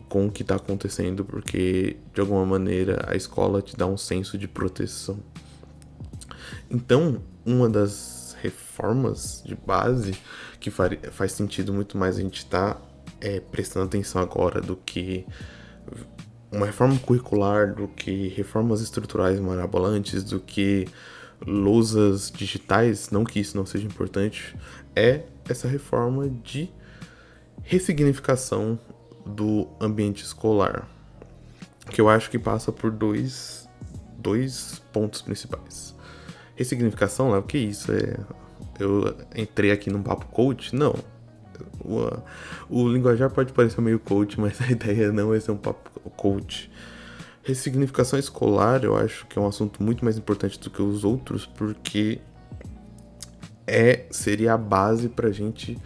com 0.08 0.26
o 0.26 0.30
que 0.30 0.42
está 0.42 0.56
acontecendo, 0.56 1.24
porque 1.24 1.96
de 2.12 2.20
alguma 2.20 2.44
maneira 2.44 3.04
a 3.06 3.14
escola 3.14 3.62
te 3.62 3.76
dá 3.76 3.86
um 3.86 3.96
senso 3.96 4.36
de 4.36 4.48
proteção. 4.48 5.18
Então, 6.68 7.22
uma 7.44 7.68
das 7.68 8.36
reformas 8.40 9.42
de 9.44 9.54
base 9.54 10.16
que 10.58 10.70
faz 10.70 11.32
sentido 11.32 11.72
muito 11.72 11.96
mais 11.96 12.16
a 12.16 12.20
gente 12.20 12.38
estar 12.38 12.74
tá, 12.74 12.80
é, 13.20 13.40
prestando 13.40 13.86
atenção 13.86 14.20
agora 14.20 14.60
do 14.60 14.76
que 14.76 15.26
uma 16.50 16.66
reforma 16.66 16.98
curricular, 16.98 17.74
do 17.74 17.86
que 17.88 18.28
reformas 18.28 18.80
estruturais 18.80 19.38
marabolantes, 19.38 20.24
do 20.24 20.40
que 20.40 20.88
lousas 21.46 22.30
digitais, 22.30 23.10
não 23.10 23.24
que 23.24 23.40
isso 23.40 23.56
não 23.56 23.64
seja 23.64 23.86
importante, 23.86 24.56
é 24.94 25.22
essa 25.48 25.68
reforma 25.68 26.28
de 26.28 26.70
ressignificação 27.62 28.78
do 29.24 29.68
ambiente 29.80 30.24
escolar, 30.24 30.88
que 31.90 32.00
eu 32.00 32.08
acho 32.08 32.30
que 32.30 32.38
passa 32.38 32.72
por 32.72 32.90
dois, 32.90 33.68
dois 34.18 34.82
pontos 34.92 35.22
principais. 35.22 35.94
Ressignificação, 36.60 37.34
é 37.34 37.38
o 37.38 37.42
que 37.42 37.56
isso? 37.56 37.90
É, 37.90 38.18
eu 38.78 39.16
entrei 39.34 39.70
aqui 39.70 39.88
num 39.88 40.02
papo 40.02 40.26
coach? 40.26 40.76
Não. 40.76 40.94
O, 41.82 42.02
o 42.68 42.86
linguajar 42.86 43.30
pode 43.30 43.50
parecer 43.54 43.80
meio 43.80 43.98
coach, 43.98 44.38
mas 44.38 44.60
a 44.60 44.66
ideia 44.70 45.10
não 45.10 45.32
é 45.32 45.40
ser 45.40 45.52
um 45.52 45.56
papo 45.56 45.88
coach. 46.10 46.70
Ressignificação 47.42 48.18
escolar, 48.18 48.84
eu 48.84 48.94
acho 48.94 49.26
que 49.26 49.38
é 49.38 49.42
um 49.42 49.46
assunto 49.46 49.82
muito 49.82 50.04
mais 50.04 50.18
importante 50.18 50.60
do 50.60 50.68
que 50.68 50.82
os 50.82 51.02
outros, 51.02 51.46
porque 51.46 52.20
é 53.66 54.04
seria 54.10 54.52
a 54.52 54.58
base 54.58 55.08
para 55.08 55.28
a 55.28 55.32
gente 55.32 55.78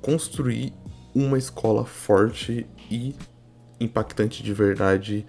construir 0.00 0.72
uma 1.12 1.36
escola 1.38 1.84
forte 1.84 2.68
e 2.88 3.16
impactante 3.80 4.44
de 4.44 4.54
verdade 4.54 5.26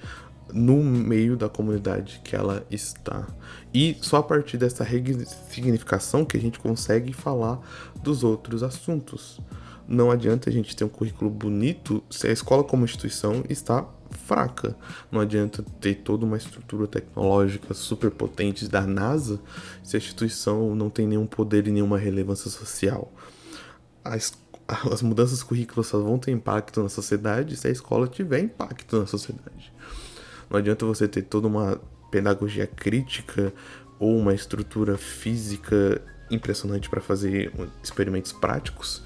no 0.55 0.81
meio 0.81 1.35
da 1.35 1.49
comunidade 1.49 2.21
que 2.23 2.33
ela 2.33 2.65
está. 2.71 3.27
E 3.73 3.97
só 4.01 4.17
a 4.17 4.23
partir 4.23 4.57
dessa 4.57 4.85
ressignificação 4.85 6.23
que 6.23 6.37
a 6.37 6.39
gente 6.39 6.57
consegue 6.59 7.11
falar 7.11 7.59
dos 8.01 8.23
outros 8.23 8.63
assuntos. 8.63 9.41
Não 9.85 10.09
adianta 10.09 10.49
a 10.49 10.53
gente 10.53 10.73
ter 10.73 10.85
um 10.85 10.89
currículo 10.89 11.29
bonito 11.29 12.01
se 12.09 12.25
a 12.27 12.31
escola 12.31 12.63
como 12.63 12.85
instituição 12.85 13.43
está 13.49 13.85
fraca. 14.11 14.77
Não 15.11 15.19
adianta 15.19 15.63
ter 15.81 15.95
toda 15.95 16.25
uma 16.25 16.37
estrutura 16.37 16.87
tecnológica 16.87 17.73
super 17.73 18.09
potente 18.09 18.67
da 18.69 18.81
NASA 18.81 19.41
se 19.83 19.97
a 19.97 19.99
instituição 19.99 20.73
não 20.73 20.89
tem 20.89 21.05
nenhum 21.05 21.27
poder 21.27 21.67
e 21.67 21.71
nenhuma 21.71 21.97
relevância 21.97 22.49
social. 22.49 23.11
As, 24.05 24.33
as 24.89 25.01
mudanças 25.01 25.43
curriculares 25.43 25.89
só 25.89 25.99
vão 25.99 26.17
ter 26.17 26.31
impacto 26.31 26.81
na 26.81 26.87
sociedade 26.87 27.57
se 27.57 27.67
a 27.67 27.71
escola 27.71 28.07
tiver 28.07 28.39
impacto 28.39 28.97
na 28.97 29.05
sociedade. 29.05 29.74
Não 30.49 30.57
adianta 30.57 30.85
você 30.85 31.07
ter 31.07 31.23
toda 31.23 31.47
uma 31.47 31.79
pedagogia 32.11 32.67
crítica 32.67 33.53
ou 33.99 34.17
uma 34.17 34.33
estrutura 34.33 34.97
física 34.97 36.01
impressionante 36.29 36.89
para 36.89 37.01
fazer 37.01 37.51
experimentos 37.83 38.31
práticos 38.31 39.03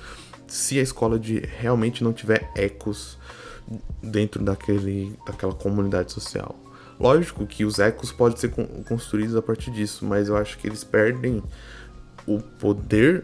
se 0.48 0.80
a 0.80 0.82
escola 0.82 1.20
de 1.20 1.40
realmente 1.40 2.04
não 2.04 2.12
tiver 2.12 2.50
ecos 2.56 3.18
dentro 4.02 4.44
daquele, 4.44 5.16
daquela 5.26 5.54
comunidade 5.54 6.12
social. 6.12 6.58
Lógico 7.00 7.46
que 7.46 7.64
os 7.64 7.80
ecos 7.80 8.12
podem 8.12 8.38
ser 8.38 8.52
construídos 8.88 9.36
a 9.36 9.42
partir 9.42 9.72
disso, 9.72 10.06
mas 10.06 10.28
eu 10.28 10.36
acho 10.36 10.58
que 10.58 10.68
eles 10.68 10.84
perdem 10.84 11.42
o 12.28 12.40
poder 12.40 13.24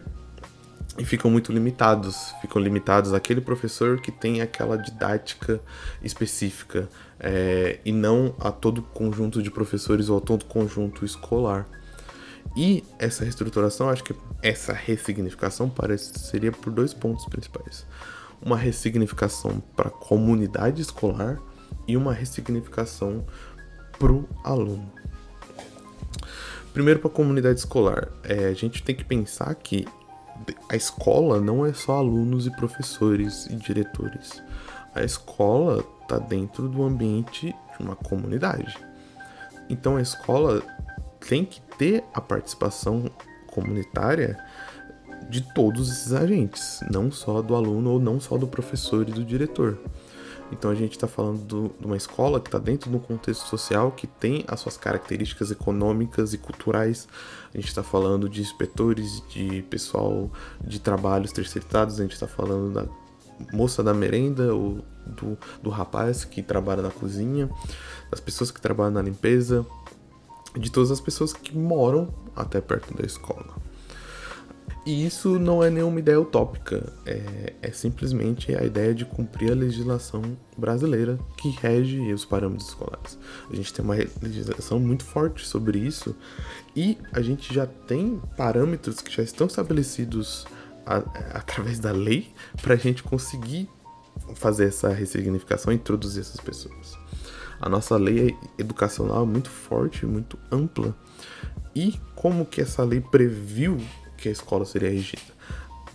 e 0.98 1.04
ficam 1.04 1.30
muito 1.30 1.52
limitados. 1.52 2.34
Ficam 2.40 2.60
limitados 2.60 3.12
àquele 3.12 3.40
professor 3.40 4.00
que 4.00 4.10
tem 4.10 4.40
aquela 4.40 4.76
didática 4.76 5.60
específica 6.02 6.88
é, 7.18 7.78
e 7.84 7.92
não 7.92 8.34
a 8.38 8.50
todo 8.50 8.82
conjunto 8.82 9.42
de 9.42 9.50
professores 9.50 10.08
ou 10.08 10.18
a 10.18 10.20
todo 10.20 10.44
conjunto 10.44 11.04
escolar. 11.04 11.66
E 12.56 12.84
essa 12.98 13.24
reestruturação, 13.24 13.88
acho 13.90 14.04
que 14.04 14.14
essa 14.42 14.72
ressignificação 14.72 15.68
parece 15.68 16.18
seria 16.18 16.52
por 16.52 16.72
dois 16.72 16.94
pontos 16.94 17.26
principais 17.26 17.84
uma 18.40 18.56
ressignificação 18.56 19.62
para 19.74 19.88
a 19.88 19.90
comunidade 19.90 20.82
escolar 20.82 21.40
e 21.86 21.96
uma 21.96 22.12
ressignificação 22.12 23.24
para 23.98 24.12
o 24.12 24.28
aluno. 24.44 24.90
Primeiro, 26.72 27.00
para 27.00 27.08
a 27.08 27.12
comunidade 27.12 27.58
escolar, 27.58 28.08
é, 28.22 28.46
a 28.46 28.54
gente 28.54 28.82
tem 28.82 28.94
que 28.94 29.04
pensar 29.04 29.54
que 29.54 29.86
a 30.68 30.76
escola 30.76 31.40
não 31.40 31.64
é 31.64 31.72
só 31.72 31.98
alunos 31.98 32.46
e 32.46 32.50
professores 32.50 33.46
e 33.46 33.56
diretores. 33.56 34.42
A 34.94 35.02
escola 35.02 35.84
está 36.02 36.18
dentro 36.18 36.68
do 36.68 36.82
ambiente 36.82 37.54
de 37.76 37.84
uma 37.84 37.96
comunidade. 37.96 38.76
Então 39.68 39.96
a 39.96 40.02
escola 40.02 40.62
tem 41.28 41.44
que 41.44 41.60
ter 41.78 42.04
a 42.14 42.20
participação 42.20 43.10
comunitária 43.46 44.38
de 45.28 45.40
todos 45.40 45.90
esses 45.90 46.12
agentes, 46.12 46.80
não 46.90 47.10
só 47.10 47.42
do 47.42 47.54
aluno 47.54 47.92
ou 47.92 48.00
não 48.00 48.20
só 48.20 48.38
do 48.38 48.46
professor 48.46 49.08
e 49.08 49.12
do 49.12 49.24
diretor. 49.24 49.78
Então 50.52 50.70
a 50.70 50.74
gente 50.74 50.92
está 50.92 51.08
falando 51.08 51.42
do, 51.44 51.74
de 51.78 51.86
uma 51.86 51.96
escola 51.96 52.40
que 52.40 52.48
está 52.48 52.58
dentro 52.58 52.88
de 52.88 52.96
um 52.96 53.00
contexto 53.00 53.46
social 53.48 53.90
que 53.90 54.06
tem 54.06 54.44
as 54.46 54.60
suas 54.60 54.76
características 54.76 55.50
econômicas 55.50 56.32
e 56.32 56.38
culturais. 56.38 57.08
A 57.52 57.56
gente 57.56 57.68
está 57.68 57.82
falando 57.82 58.28
de 58.28 58.40
inspetores, 58.40 59.22
de 59.28 59.62
pessoal 59.62 60.30
de 60.64 60.78
trabalhos 60.78 61.32
terceirizados, 61.32 61.98
a 61.98 62.02
gente 62.02 62.12
está 62.12 62.28
falando 62.28 62.72
da 62.72 62.86
moça 63.52 63.82
da 63.82 63.92
merenda, 63.92 64.54
ou 64.54 64.84
do, 65.06 65.36
do 65.62 65.70
rapaz 65.70 66.24
que 66.24 66.42
trabalha 66.42 66.82
na 66.82 66.90
cozinha, 66.90 67.50
das 68.10 68.20
pessoas 68.20 68.50
que 68.50 68.60
trabalham 68.60 68.92
na 68.92 69.02
limpeza, 69.02 69.66
de 70.56 70.70
todas 70.70 70.90
as 70.90 71.00
pessoas 71.00 71.32
que 71.32 71.56
moram 71.56 72.12
até 72.34 72.60
perto 72.60 72.94
da 72.94 73.04
escola. 73.04 73.54
E 74.86 75.04
isso 75.04 75.36
não 75.36 75.64
é 75.64 75.68
nenhuma 75.68 75.98
ideia 75.98 76.20
utópica, 76.20 76.92
é, 77.04 77.54
é, 77.60 77.72
simplesmente 77.72 78.54
a 78.54 78.62
ideia 78.62 78.94
de 78.94 79.04
cumprir 79.04 79.50
a 79.50 79.54
legislação 79.56 80.22
brasileira 80.56 81.18
que 81.36 81.48
rege 81.48 82.12
os 82.12 82.24
parâmetros 82.24 82.68
escolares. 82.68 83.18
A 83.50 83.56
gente 83.56 83.74
tem 83.74 83.84
uma 83.84 83.96
legislação 84.22 84.78
muito 84.78 85.04
forte 85.04 85.44
sobre 85.44 85.80
isso 85.80 86.14
e 86.76 86.96
a 87.12 87.20
gente 87.20 87.52
já 87.52 87.66
tem 87.66 88.22
parâmetros 88.36 89.00
que 89.00 89.12
já 89.12 89.24
estão 89.24 89.48
estabelecidos 89.48 90.46
a, 90.86 90.98
através 91.36 91.80
da 91.80 91.90
lei 91.90 92.32
para 92.62 92.74
a 92.74 92.78
gente 92.78 93.02
conseguir 93.02 93.68
fazer 94.36 94.66
essa 94.68 94.90
ressignificação 94.90 95.72
e 95.72 95.76
introduzir 95.76 96.20
essas 96.20 96.40
pessoas. 96.40 96.96
A 97.60 97.68
nossa 97.68 97.96
lei 97.96 98.36
educacional 98.56 99.24
é 99.24 99.26
muito 99.26 99.50
forte, 99.50 100.06
muito 100.06 100.38
ampla. 100.48 100.94
E 101.74 101.98
como 102.14 102.46
que 102.46 102.60
essa 102.60 102.84
lei 102.84 103.00
previu 103.00 103.78
que 104.26 104.28
a 104.28 104.32
escola 104.32 104.64
seria 104.64 104.90
regida. 104.90 105.22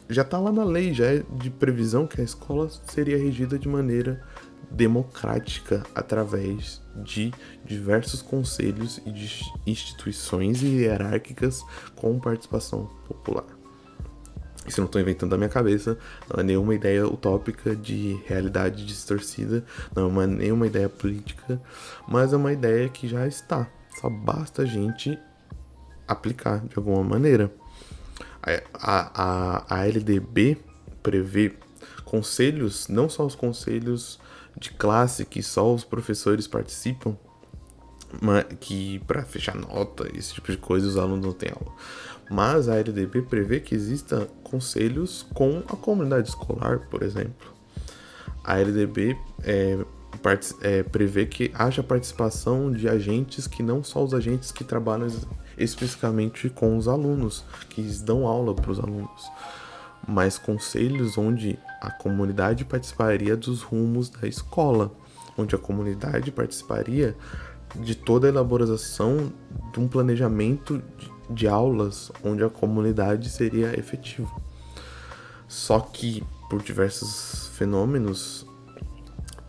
Já 0.10 0.22
está 0.22 0.39
lá 0.39 0.54
na 0.54 0.63
lei, 0.63 0.94
já 0.94 1.06
é 1.06 1.24
de 1.34 1.50
previsão 1.50 2.08
que 2.08 2.22
a 2.22 2.24
escola 2.24 2.70
seria 2.88 3.17
regida 3.17 3.60
de 3.60 3.67
maneira 3.67 4.24
democrática 4.70 5.84
através 5.94 6.82
de 7.04 7.34
diversos 7.65 8.22
conselhos 8.22 9.02
e 9.06 9.12
de 9.12 9.41
instituições 9.67 10.62
hierárquicas 10.62 11.62
com 11.94 12.17
participação 12.20 12.89
popular. 13.06 13.44
Isso 14.65 14.80
eu 14.80 14.84
não 14.84 14.86
estou 14.86 15.02
inventando 15.02 15.32
da 15.32 15.38
minha 15.38 15.50
cabeça, 15.50 15.98
não 16.30 16.39
é 16.39 16.44
nenhuma 16.44 16.74
ideia 16.74 17.06
utópica 17.06 17.76
de 17.76 18.17
realidade 18.26 18.86
distorcida, 18.86 19.65
não 19.94 20.04
é 20.04 20.06
uma, 20.06 20.28
nenhuma 20.28 20.67
ideia 20.67 20.88
política, 20.88 21.62
mas 22.08 22.32
é 22.32 22.38
uma 22.38 22.54
ideia 22.54 22.88
que 22.88 23.10
já 23.10 23.28
está. 23.28 23.67
Só 24.00 24.10
basta 24.10 24.62
a 24.62 24.65
gente 24.65 25.20
aplicar 26.08 26.65
de 26.65 26.78
alguma 26.78 27.04
maneira. 27.04 27.52
A, 28.43 29.63
a, 29.69 29.75
a 29.75 29.88
LDB 29.88 30.58
prevê 31.04 31.54
conselhos, 32.06 32.88
não 32.88 33.08
só 33.08 33.25
os 33.25 33.36
conselhos 33.36 34.19
de 34.60 34.71
classe 34.71 35.25
que 35.25 35.41
só 35.41 35.73
os 35.73 35.84
professores 35.84 36.47
participam, 36.47 37.15
mas 38.21 38.45
que 38.60 38.99
para 39.08 39.23
fechar 39.23 39.56
nota, 39.56 40.08
esse 40.13 40.34
tipo 40.34 40.51
de 40.51 40.58
coisa, 40.58 40.88
os 40.88 40.97
alunos 40.97 41.25
não 41.25 41.34
têm 41.34 41.51
aula. 41.51 41.73
Mas 42.30 42.67
a 42.67 42.75
LDB 42.75 43.21
prevê 43.23 43.60
que 43.60 43.75
exista 43.75 44.27
conselhos 44.43 45.25
com 45.34 45.60
a 45.67 45.75
comunidade 45.75 46.30
escolar, 46.30 46.80
por 46.89 47.04
exemplo. 47.04 47.54
A 48.43 48.60
LDB 48.60 49.17
é, 49.43 49.77
é, 50.62 50.84
prevê 50.84 51.25
que 51.25 51.51
haja 51.54 51.84
participação 51.84 52.71
de 52.71 52.88
agentes 52.88 53.47
que 53.47 53.62
não 53.62 53.84
só 53.84 54.04
os 54.04 54.13
agentes 54.13 54.51
que 54.51 54.63
trabalham 54.63 55.08
especificamente 55.63 56.50
com 56.50 56.78
os 56.78 56.88
alunos, 56.88 57.43
que 57.69 57.82
dão 58.04 58.26
aula 58.26 58.54
para 58.54 58.71
os 58.71 58.80
alunos, 58.80 59.32
mas 60.08 60.38
conselhos 60.38 61.17
onde 61.17 61.58
a 61.82 61.91
comunidade 61.91 62.65
participaria 62.65 63.36
dos 63.36 63.62
rumos 63.62 64.10
da 64.10 64.28
escola, 64.28 64.91
onde 65.38 65.56
a 65.56 65.58
comunidade 65.58 66.32
participaria 66.32 67.15
de 67.76 67.95
toda 67.95 68.28
a 68.28 68.30
elaboração 68.30 69.32
de 69.71 69.80
um 69.80 69.88
planejamento 69.88 70.82
de, 70.97 71.12
de 71.30 71.47
aulas 71.47 72.12
onde 72.24 72.43
a 72.43 72.50
comunidade 72.50 73.30
seria 73.30 73.78
efetiva. 73.80 74.30
Só 75.47 75.80
que 75.80 76.24
por 76.50 76.62
diversos 76.62 77.50
fenômenos 77.58 78.45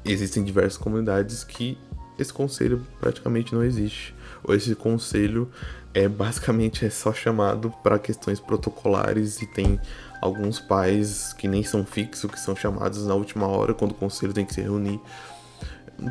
existem 0.05 0.45
diversas 0.45 0.77
comunidades 0.77 1.45
que 1.45 1.79
esse 2.19 2.33
conselho 2.33 2.87
praticamente 3.01 3.55
não 3.55 3.63
existe. 3.63 4.15
Ou 4.45 4.55
esse 4.55 4.75
conselho 4.75 5.51
é 5.95 6.09
basicamente 6.09 6.85
é 6.87 6.91
só 6.91 7.13
chamado 7.13 7.73
para 7.83 7.99
questões 7.99 8.41
protocolares 8.41 9.43
e 9.43 9.47
tem 9.47 9.81
alguns 10.21 10.59
pais 10.59 11.33
que 11.33 11.47
nem 11.47 11.63
são 11.63 11.85
fixos, 11.85 12.31
que 12.31 12.41
são 12.41 12.57
chamados 12.57 13.07
na 13.07 13.15
última 13.15 13.47
hora 13.47 13.75
quando 13.75 13.93
o 13.93 13.95
conselho 13.95 14.33
tem 14.33 14.45
que 14.45 14.55
se 14.55 14.61
reunir. 14.61 15.01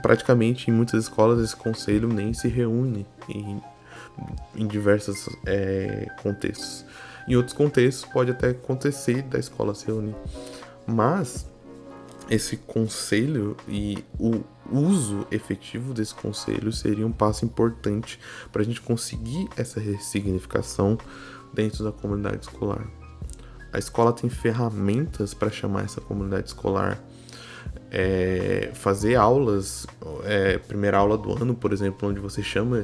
Praticamente 0.02 0.70
em 0.70 0.74
muitas 0.74 1.04
escolas 1.04 1.44
esse 1.44 1.56
conselho 1.56 2.08
nem 2.08 2.34
se 2.34 2.48
reúne 2.48 3.06
em, 3.28 3.62
em 4.56 4.68
diversos 4.68 5.28
é, 5.46 6.08
contextos. 6.22 6.86
Em 7.28 7.36
outros 7.36 7.56
contextos 7.56 8.10
pode 8.12 8.32
até 8.32 8.50
acontecer 8.50 9.24
da 9.24 9.40
escola 9.40 9.74
se 9.74 9.88
reunir. 9.88 10.16
Mas 10.86 11.48
esse 12.30 12.58
conselho 12.58 13.58
e 13.68 14.04
o 14.20 14.44
uso 14.72 15.28
efetivo 15.32 15.94
desse 15.94 16.16
conselho 16.16 16.72
seria 16.72 17.06
um 17.06 17.12
passo 17.12 17.46
importante 17.46 18.20
para 18.52 18.62
a 18.62 18.66
gente 18.66 18.82
conseguir 18.82 19.50
essa 19.58 19.80
ressignificação 19.80 20.98
dentro 21.54 21.84
da 21.84 21.92
comunidade 21.92 22.46
escolar. 22.46 22.86
A 23.74 23.80
escola 23.80 24.12
tem 24.12 24.30
ferramentas 24.30 25.34
para 25.34 25.50
chamar 25.50 25.86
essa 25.86 26.02
comunidade 26.02 26.48
escolar. 26.48 27.02
É, 27.90 28.72
fazer 28.74 29.16
aulas, 29.16 29.86
é, 30.24 30.58
primeira 30.58 30.98
aula 30.98 31.18
do 31.18 31.32
ano, 31.32 31.54
por 31.54 31.72
exemplo, 31.72 32.10
onde 32.10 32.20
você 32.20 32.42
chama 32.42 32.84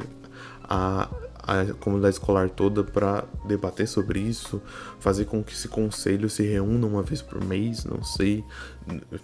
a, 0.64 1.10
a 1.48 1.74
comunidade 1.80 2.16
escolar 2.16 2.50
toda 2.50 2.84
para 2.84 3.24
debater 3.46 3.88
sobre 3.88 4.20
isso, 4.20 4.62
fazer 5.00 5.26
com 5.26 5.42
que 5.42 5.54
esse 5.54 5.70
conselho 5.70 6.30
se 6.30 6.44
reúna 6.44 6.86
uma 6.86 7.02
vez 7.02 7.22
por 7.22 7.42
mês, 7.42 7.86
não 7.86 8.04
sei, 8.04 8.44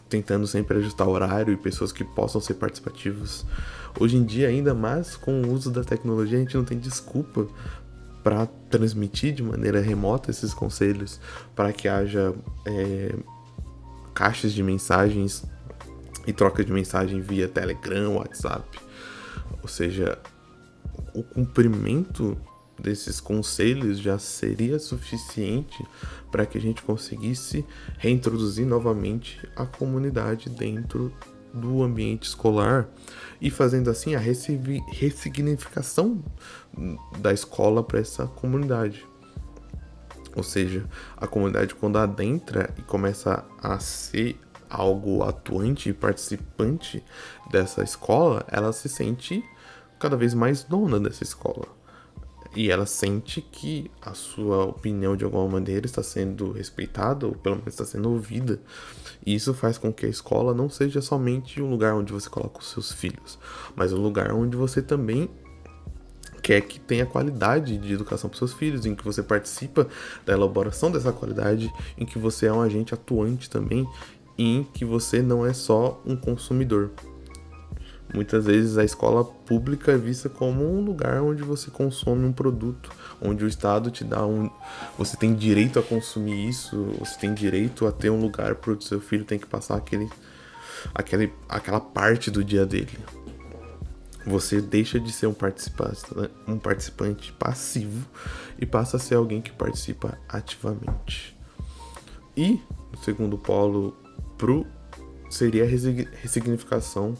tentando 0.07 0.47
sempre 0.47 0.77
ajustar 0.77 1.07
horário 1.07 1.53
e 1.53 1.57
pessoas 1.57 1.91
que 1.91 2.05
possam 2.05 2.39
ser 2.39 2.53
participativas. 2.53 3.45
Hoje 3.99 4.15
em 4.15 4.23
dia, 4.23 4.47
ainda 4.47 4.73
mais 4.73 5.17
com 5.17 5.41
o 5.41 5.51
uso 5.51 5.69
da 5.69 5.83
tecnologia, 5.83 6.37
a 6.37 6.41
gente 6.41 6.55
não 6.55 6.63
tem 6.63 6.79
desculpa 6.79 7.45
para 8.23 8.45
transmitir 8.69 9.33
de 9.33 9.43
maneira 9.43 9.81
remota 9.81 10.31
esses 10.31 10.53
conselhos, 10.53 11.19
para 11.53 11.73
que 11.73 11.89
haja 11.89 12.33
é, 12.65 13.13
caixas 14.13 14.53
de 14.53 14.63
mensagens 14.63 15.43
e 16.25 16.31
troca 16.31 16.63
de 16.63 16.71
mensagem 16.71 17.19
via 17.19 17.49
Telegram, 17.49 18.15
WhatsApp. 18.15 18.79
Ou 19.61 19.67
seja, 19.67 20.17
o 21.13 21.23
cumprimento 21.23 22.37
desses 22.79 23.19
conselhos 23.19 23.99
já 23.99 24.17
seria 24.17 24.79
suficiente 24.79 25.85
para 26.31 26.45
que 26.45 26.57
a 26.57 26.61
gente 26.61 26.81
conseguisse 26.81 27.65
reintroduzir 27.97 28.65
novamente 28.65 29.37
a 29.55 29.65
comunidade 29.65 30.49
dentro 30.49 31.13
do 31.53 31.83
ambiente 31.83 32.23
escolar 32.23 32.89
e 33.39 33.51
fazendo 33.51 33.91
assim 33.91 34.15
a 34.15 34.19
ressignificação 34.19 36.23
da 37.19 37.31
escola 37.31 37.83
para 37.83 37.99
essa 37.99 38.25
comunidade. 38.25 39.05
Ou 40.35 40.41
seja, 40.41 40.83
a 41.15 41.27
comunidade 41.27 41.75
quando 41.75 41.99
adentra 41.99 42.73
e 42.77 42.81
começa 42.81 43.45
a 43.61 43.79
ser 43.79 44.35
algo 44.67 45.21
atuante 45.21 45.89
e 45.89 45.93
participante 45.93 47.03
dessa 47.51 47.83
escola, 47.83 48.43
ela 48.51 48.73
se 48.73 48.89
sente 48.89 49.43
cada 50.03 50.17
vez 50.17 50.33
mais 50.33 50.65
dona 50.65 50.99
dessa 50.99 51.23
escola. 51.23 51.65
E 52.53 52.69
ela 52.69 52.85
sente 52.85 53.39
que 53.41 53.89
a 54.01 54.13
sua 54.13 54.65
opinião 54.65 55.15
de 55.15 55.23
alguma 55.23 55.47
maneira 55.47 55.85
está 55.85 56.03
sendo 56.03 56.51
respeitada, 56.51 57.25
ou 57.25 57.31
pelo 57.31 57.55
menos 57.55 57.73
está 57.73 57.85
sendo 57.85 58.11
ouvida. 58.11 58.59
E 59.25 59.33
isso 59.33 59.53
faz 59.53 59.77
com 59.77 59.93
que 59.93 60.05
a 60.05 60.09
escola 60.09 60.53
não 60.53 60.69
seja 60.69 61.01
somente 61.01 61.61
um 61.61 61.69
lugar 61.69 61.93
onde 61.93 62.11
você 62.11 62.29
coloca 62.29 62.59
os 62.59 62.69
seus 62.69 62.91
filhos, 62.91 63.39
mas 63.77 63.93
um 63.93 64.01
lugar 64.01 64.33
onde 64.33 64.57
você 64.57 64.81
também 64.81 65.29
quer 66.41 66.59
que 66.59 66.81
tenha 66.81 67.05
qualidade 67.05 67.77
de 67.77 67.93
educação 67.93 68.29
para 68.29 68.37
seus 68.37 68.51
filhos, 68.51 68.85
em 68.85 68.93
que 68.93 69.05
você 69.05 69.23
participa 69.23 69.87
da 70.25 70.33
elaboração 70.33 70.91
dessa 70.91 71.13
qualidade, 71.13 71.71
em 71.97 72.05
que 72.05 72.19
você 72.19 72.47
é 72.47 72.51
um 72.51 72.61
agente 72.61 72.93
atuante 72.93 73.49
também, 73.49 73.87
e 74.37 74.57
em 74.57 74.63
que 74.65 74.83
você 74.83 75.21
não 75.21 75.45
é 75.45 75.53
só 75.53 76.01
um 76.05 76.17
consumidor. 76.17 76.91
Muitas 78.13 78.45
vezes 78.45 78.77
a 78.77 78.83
escola 78.83 79.25
pública 79.25 79.91
é 79.91 79.97
vista 79.97 80.29
como 80.29 80.63
um 80.63 80.81
lugar 80.81 81.21
onde 81.23 81.41
você 81.41 81.71
consome 81.71 82.25
um 82.25 82.31
produto, 82.31 82.91
onde 83.19 83.43
o 83.43 83.47
Estado 83.47 83.89
te 83.89 84.03
dá 84.03 84.23
um. 84.23 84.51
Você 84.99 85.17
tem 85.17 85.33
direito 85.33 85.79
a 85.79 85.83
consumir 85.83 86.47
isso, 86.47 86.85
você 86.99 87.19
tem 87.19 87.33
direito 87.33 87.87
a 87.87 87.91
ter 87.91 88.11
um 88.11 88.21
lugar 88.21 88.55
para 88.55 88.71
o 88.71 88.81
seu 88.81 89.01
filho 89.01 89.25
tem 89.25 89.39
que 89.39 89.47
passar 89.47 89.77
aquele, 89.77 90.07
aquele, 90.93 91.33
aquela 91.49 91.79
parte 91.79 92.29
do 92.29 92.43
dia 92.43 92.67
dele. 92.67 92.99
Você 94.27 94.61
deixa 94.61 94.99
de 94.99 95.11
ser 95.11 95.25
um 95.25 95.33
participante, 95.33 96.01
um 96.47 96.59
participante 96.59 97.33
passivo 97.33 98.05
e 98.59 98.65
passa 98.65 98.97
a 98.97 98.99
ser 98.99 99.15
alguém 99.15 99.41
que 99.41 99.51
participa 99.51 100.17
ativamente. 100.29 101.35
E 102.37 102.61
o 102.93 103.03
segundo 103.03 103.39
polo 103.39 103.97
pro 104.37 104.65
seria 105.29 105.63
a 105.63 105.67
ressignificação 105.67 107.17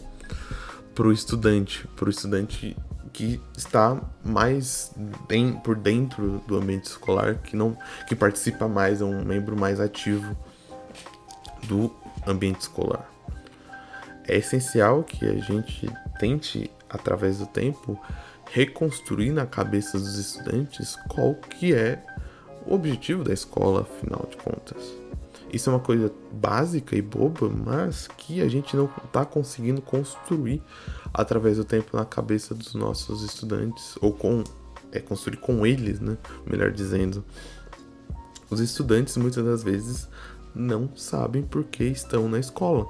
para 0.93 1.07
o 1.07 1.11
estudante, 1.11 1.87
para 1.95 2.07
o 2.07 2.09
estudante 2.09 2.75
que 3.11 3.39
está 3.55 4.01
mais 4.23 4.91
por 5.63 5.75
dentro 5.75 6.41
do 6.47 6.57
ambiente 6.57 6.85
escolar, 6.85 7.35
que 7.35 7.55
não 7.55 7.77
que 8.07 8.15
participa 8.15 8.67
mais, 8.67 9.01
é 9.01 9.05
um 9.05 9.23
membro 9.23 9.55
mais 9.55 9.79
ativo 9.79 10.35
do 11.63 11.93
ambiente 12.27 12.61
escolar. 12.61 13.09
É 14.27 14.37
essencial 14.37 15.03
que 15.03 15.25
a 15.25 15.35
gente 15.35 15.89
tente 16.19 16.71
através 16.89 17.39
do 17.39 17.45
tempo 17.45 17.99
reconstruir 18.51 19.31
na 19.31 19.45
cabeça 19.45 19.97
dos 19.97 20.17
estudantes 20.17 20.95
qual 21.07 21.35
que 21.35 21.73
é 21.73 22.03
o 22.65 22.75
objetivo 22.75 23.23
da 23.23 23.33
escola, 23.33 23.81
afinal 23.81 24.27
de 24.29 24.37
contas. 24.37 25.02
Isso 25.53 25.69
é 25.69 25.73
uma 25.73 25.79
coisa 25.79 26.11
básica 26.31 26.95
e 26.95 27.01
boba, 27.01 27.47
mas 27.47 28.07
que 28.17 28.41
a 28.41 28.47
gente 28.47 28.75
não 28.75 28.89
está 29.05 29.23
conseguindo 29.23 29.83
construir 29.83 30.63
através 31.13 31.57
do 31.57 31.63
tempo 31.63 31.95
na 31.95 32.03
cabeça 32.03 32.55
dos 32.55 32.73
nossos 32.73 33.21
estudantes, 33.21 33.95
ou 34.01 34.11
com 34.11 34.43
é, 34.91 34.99
construir 34.99 35.37
com 35.37 35.63
eles, 35.63 35.99
né? 35.99 36.17
Melhor 36.43 36.71
dizendo. 36.71 37.23
Os 38.49 38.59
estudantes 38.59 39.15
muitas 39.15 39.45
das 39.45 39.63
vezes 39.63 40.09
não 40.55 40.89
sabem 40.95 41.43
por 41.43 41.63
que 41.65 41.83
estão 41.83 42.27
na 42.27 42.39
escola. 42.39 42.89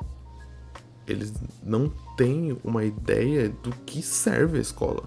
Eles 1.06 1.34
não 1.62 1.91
têm 2.15 2.58
uma 2.63 2.86
ideia 2.86 3.49
do 3.49 3.71
que 3.86 4.02
serve 4.02 4.58
a 4.58 4.62
escola. 4.62 5.04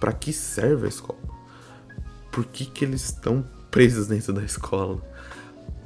Para 0.00 0.12
que 0.12 0.32
serve 0.32 0.86
a 0.86 0.88
escola? 0.88 1.20
Por 2.32 2.44
que, 2.44 2.66
que 2.66 2.84
eles 2.84 3.04
estão 3.04 3.44
presos 3.70 4.08
dentro 4.08 4.32
da 4.32 4.42
escola? 4.42 5.11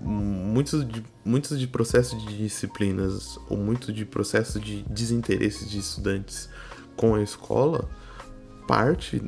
Muitos 0.06 0.86
de, 0.86 1.04
muitos 1.24 1.58
de 1.58 1.66
processos 1.66 2.24
de 2.24 2.36
disciplinas 2.38 3.38
ou 3.48 3.56
muito 3.56 3.92
de 3.92 4.04
processo 4.04 4.60
de 4.60 4.82
desinteresse 4.84 5.68
de 5.68 5.78
estudantes 5.78 6.48
com 6.96 7.14
a 7.14 7.22
escola 7.22 7.88
parte 8.66 9.22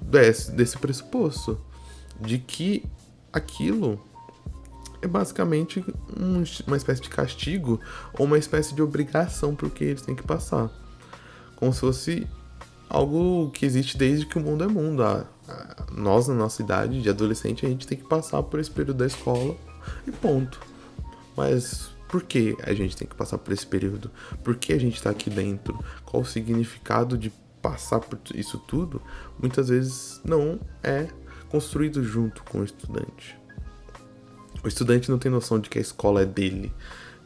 desse, 0.00 0.52
desse 0.52 0.78
pressuposto 0.78 1.60
de 2.20 2.38
que 2.38 2.84
aquilo 3.32 4.00
é 5.02 5.06
basicamente 5.06 5.84
um, 6.16 6.42
uma 6.66 6.76
espécie 6.76 7.02
de 7.02 7.10
castigo 7.10 7.80
ou 8.18 8.24
uma 8.24 8.38
espécie 8.38 8.74
de 8.74 8.82
obrigação 8.82 9.54
porque 9.54 9.84
eles 9.84 10.02
têm 10.02 10.14
que 10.14 10.22
passar. 10.22 10.70
Como 11.56 11.72
se 11.72 11.80
fosse 11.80 12.26
algo 12.88 13.50
que 13.50 13.66
existe 13.66 13.96
desde 13.96 14.26
que 14.26 14.38
o 14.38 14.40
mundo 14.40 14.64
é 14.64 14.68
mundo. 14.68 15.02
Ah, 15.02 15.26
nós, 15.92 16.28
na 16.28 16.34
nossa 16.34 16.62
idade 16.62 17.00
de 17.00 17.08
adolescente, 17.08 17.64
a 17.64 17.68
gente 17.68 17.86
tem 17.86 17.98
que 17.98 18.06
passar 18.06 18.42
por 18.42 18.60
esse 18.60 18.70
período 18.70 18.98
da 18.98 19.06
escola 19.06 19.56
e 20.06 20.12
ponto. 20.12 20.60
Mas 21.36 21.90
por 22.08 22.22
que 22.22 22.56
a 22.62 22.72
gente 22.72 22.96
tem 22.96 23.06
que 23.06 23.14
passar 23.14 23.38
por 23.38 23.52
esse 23.52 23.66
período? 23.66 24.10
Por 24.42 24.56
que 24.56 24.72
a 24.72 24.78
gente 24.78 24.96
está 24.96 25.10
aqui 25.10 25.28
dentro? 25.28 25.78
Qual 26.04 26.22
o 26.22 26.26
significado 26.26 27.18
de 27.18 27.32
passar 27.60 28.00
por 28.00 28.18
isso 28.34 28.58
tudo? 28.58 29.02
Muitas 29.38 29.68
vezes 29.68 30.20
não 30.24 30.60
é 30.82 31.08
construído 31.48 32.02
junto 32.02 32.42
com 32.44 32.58
o 32.58 32.64
estudante. 32.64 33.38
O 34.62 34.68
estudante 34.68 35.10
não 35.10 35.18
tem 35.18 35.30
noção 35.30 35.60
de 35.60 35.68
que 35.68 35.78
a 35.78 35.80
escola 35.80 36.22
é 36.22 36.26
dele. 36.26 36.72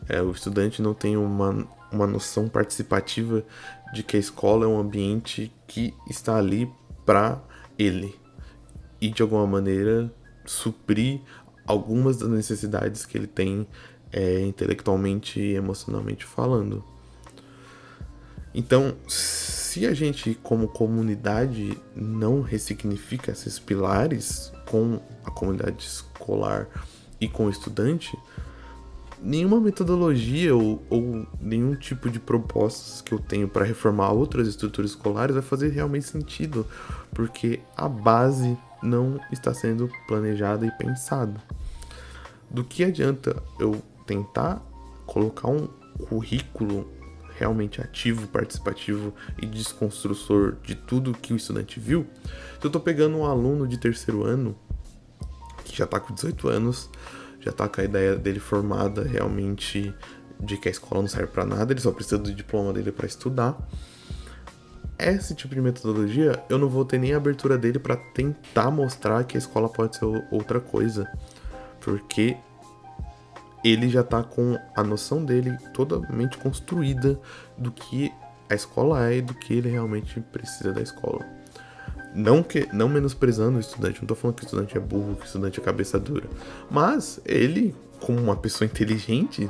É, 0.09 0.21
o 0.23 0.31
estudante 0.31 0.83
não 0.83 0.95
tem 0.95 1.17
uma, 1.17 1.67
uma 1.93 2.07
noção 2.07 2.49
participativa 2.49 3.45
de 3.93 4.03
que 4.03 4.17
a 4.17 4.21
escola 4.21 4.65
é 4.65 4.69
um 4.69 4.79
ambiente 4.79 5.53
que 5.67 5.95
está 6.09 6.37
ali 6.37 6.71
para 7.05 7.41
ele 7.79 8.19
e 9.01 9.09
de 9.09 9.23
alguma 9.23 9.47
maneira 9.47 10.13
suprir 10.45 11.21
algumas 11.67 12.19
das 12.19 12.29
necessidades 12.29 13.07
que 13.07 13.17
ele 13.17 13.27
tem 13.27 13.67
é, 14.13 14.41
intelectualmente 14.41 15.41
e 15.41 15.55
emocionalmente 15.55 16.25
falando. 16.25 16.85
Então, 18.53 18.97
se 19.07 19.87
a 19.87 19.95
gente, 19.95 20.35
como 20.43 20.67
comunidade, 20.67 21.81
não 21.95 22.43
ressignifica 22.43 23.31
esses 23.31 23.59
pilares 23.61 24.53
com 24.69 25.01
a 25.25 25.31
comunidade 25.31 25.85
escolar 25.85 26.69
e 27.21 27.29
com 27.29 27.47
o 27.47 27.51
estudante, 27.51 28.17
nenhuma 29.23 29.61
metodologia 29.61 30.55
ou, 30.55 30.83
ou 30.89 31.27
nenhum 31.41 31.75
tipo 31.75 32.09
de 32.09 32.19
propostas 32.19 33.01
que 33.01 33.13
eu 33.13 33.19
tenho 33.19 33.49
para 33.49 33.65
reformar 33.65 34.13
outras 34.13 34.49
estruturas 34.49 34.93
escolares 34.93 35.35
vai 35.35 35.43
fazer 35.43 35.69
realmente 35.69 36.07
sentido, 36.07 36.67
porque 37.13 37.61
a 37.77 37.89
base 37.89 38.57
não 38.83 39.21
está 39.31 39.53
sendo 39.53 39.91
planejada 40.07 40.67
e 40.67 40.71
pensada. 40.73 41.41
Do 42.49 42.65
que 42.65 42.83
adianta 42.83 43.41
eu 43.59 43.81
tentar 44.07 44.63
colocar 45.07 45.49
um 45.49 45.69
currículo 46.09 46.89
realmente 47.39 47.81
ativo, 47.81 48.27
participativo 48.29 49.15
e 49.41 49.47
desconstrutor 49.47 50.57
de 50.63 50.75
tudo 50.75 51.13
que 51.13 51.33
o 51.33 51.37
estudante 51.37 51.79
viu? 51.79 52.07
Se 52.59 52.65
eu 52.65 52.69
estou 52.69 52.81
pegando 52.81 53.17
um 53.17 53.25
aluno 53.25 53.69
de 53.69 53.79
terceiro 53.79 54.25
ano 54.25 54.57
que 55.65 55.77
já 55.77 55.85
está 55.85 56.01
com 56.01 56.13
18 56.13 56.49
anos, 56.49 56.91
já 57.41 57.51
está 57.51 57.69
com 57.69 57.81
a 57.81 57.85
ideia 57.85 58.17
dele 58.17 58.41
formada 58.41 59.03
realmente 59.03 59.95
de 60.39 60.57
que 60.57 60.69
a 60.69 60.71
escola 60.71 61.03
não 61.03 61.09
serve 61.09 61.29
para 61.29 61.45
nada, 61.45 61.73
ele 61.73 61.81
só 61.81 61.91
precisa 61.91 62.19
do 62.19 62.33
diploma 62.33 62.73
dele 62.73 62.93
para 62.93 63.07
estudar 63.07 63.59
esse 65.09 65.35
tipo 65.35 65.55
de 65.55 65.61
metodologia, 65.61 66.43
eu 66.49 66.59
não 66.59 66.69
vou 66.69 66.85
ter 66.85 66.99
nem 66.99 67.15
a 67.15 67.17
abertura 67.17 67.57
dele 67.57 67.79
para 67.79 67.97
tentar 67.97 68.71
mostrar 68.71 69.25
que 69.25 69.37
a 69.37 69.39
escola 69.39 69.69
pode 69.69 69.97
ser 69.97 70.05
outra 70.31 70.61
coisa. 70.61 71.11
Porque 71.81 72.37
ele 73.65 73.89
já 73.89 74.03
tá 74.03 74.23
com 74.23 74.59
a 74.77 74.83
noção 74.83 75.25
dele 75.25 75.57
totalmente 75.73 76.37
construída 76.39 77.19
do 77.57 77.71
que 77.71 78.13
a 78.49 78.55
escola 78.55 79.11
é 79.11 79.17
e 79.17 79.23
do 79.23 79.35
que 79.35 79.55
ele 79.55 79.71
realmente 79.71 80.21
precisa 80.21 80.73
da 80.73 80.83
escola. 80.83 81.25
Não 82.15 82.43
que 82.43 82.69
não 82.73 82.89
menosprezando 82.89 83.59
o 83.59 83.61
estudante, 83.61 84.01
não 84.01 84.07
tô 84.07 84.15
falando 84.15 84.37
que 84.37 84.43
o 84.43 84.47
estudante 84.47 84.77
é 84.77 84.81
burro, 84.81 85.15
que 85.17 85.23
o 85.23 85.27
estudante 85.27 85.61
é 85.61 85.63
cabeça 85.63 85.99
dura. 85.99 86.29
Mas 86.71 87.21
ele, 87.25 87.75
como 88.01 88.19
uma 88.19 88.37
pessoa 88.37 88.67
inteligente, 88.67 89.49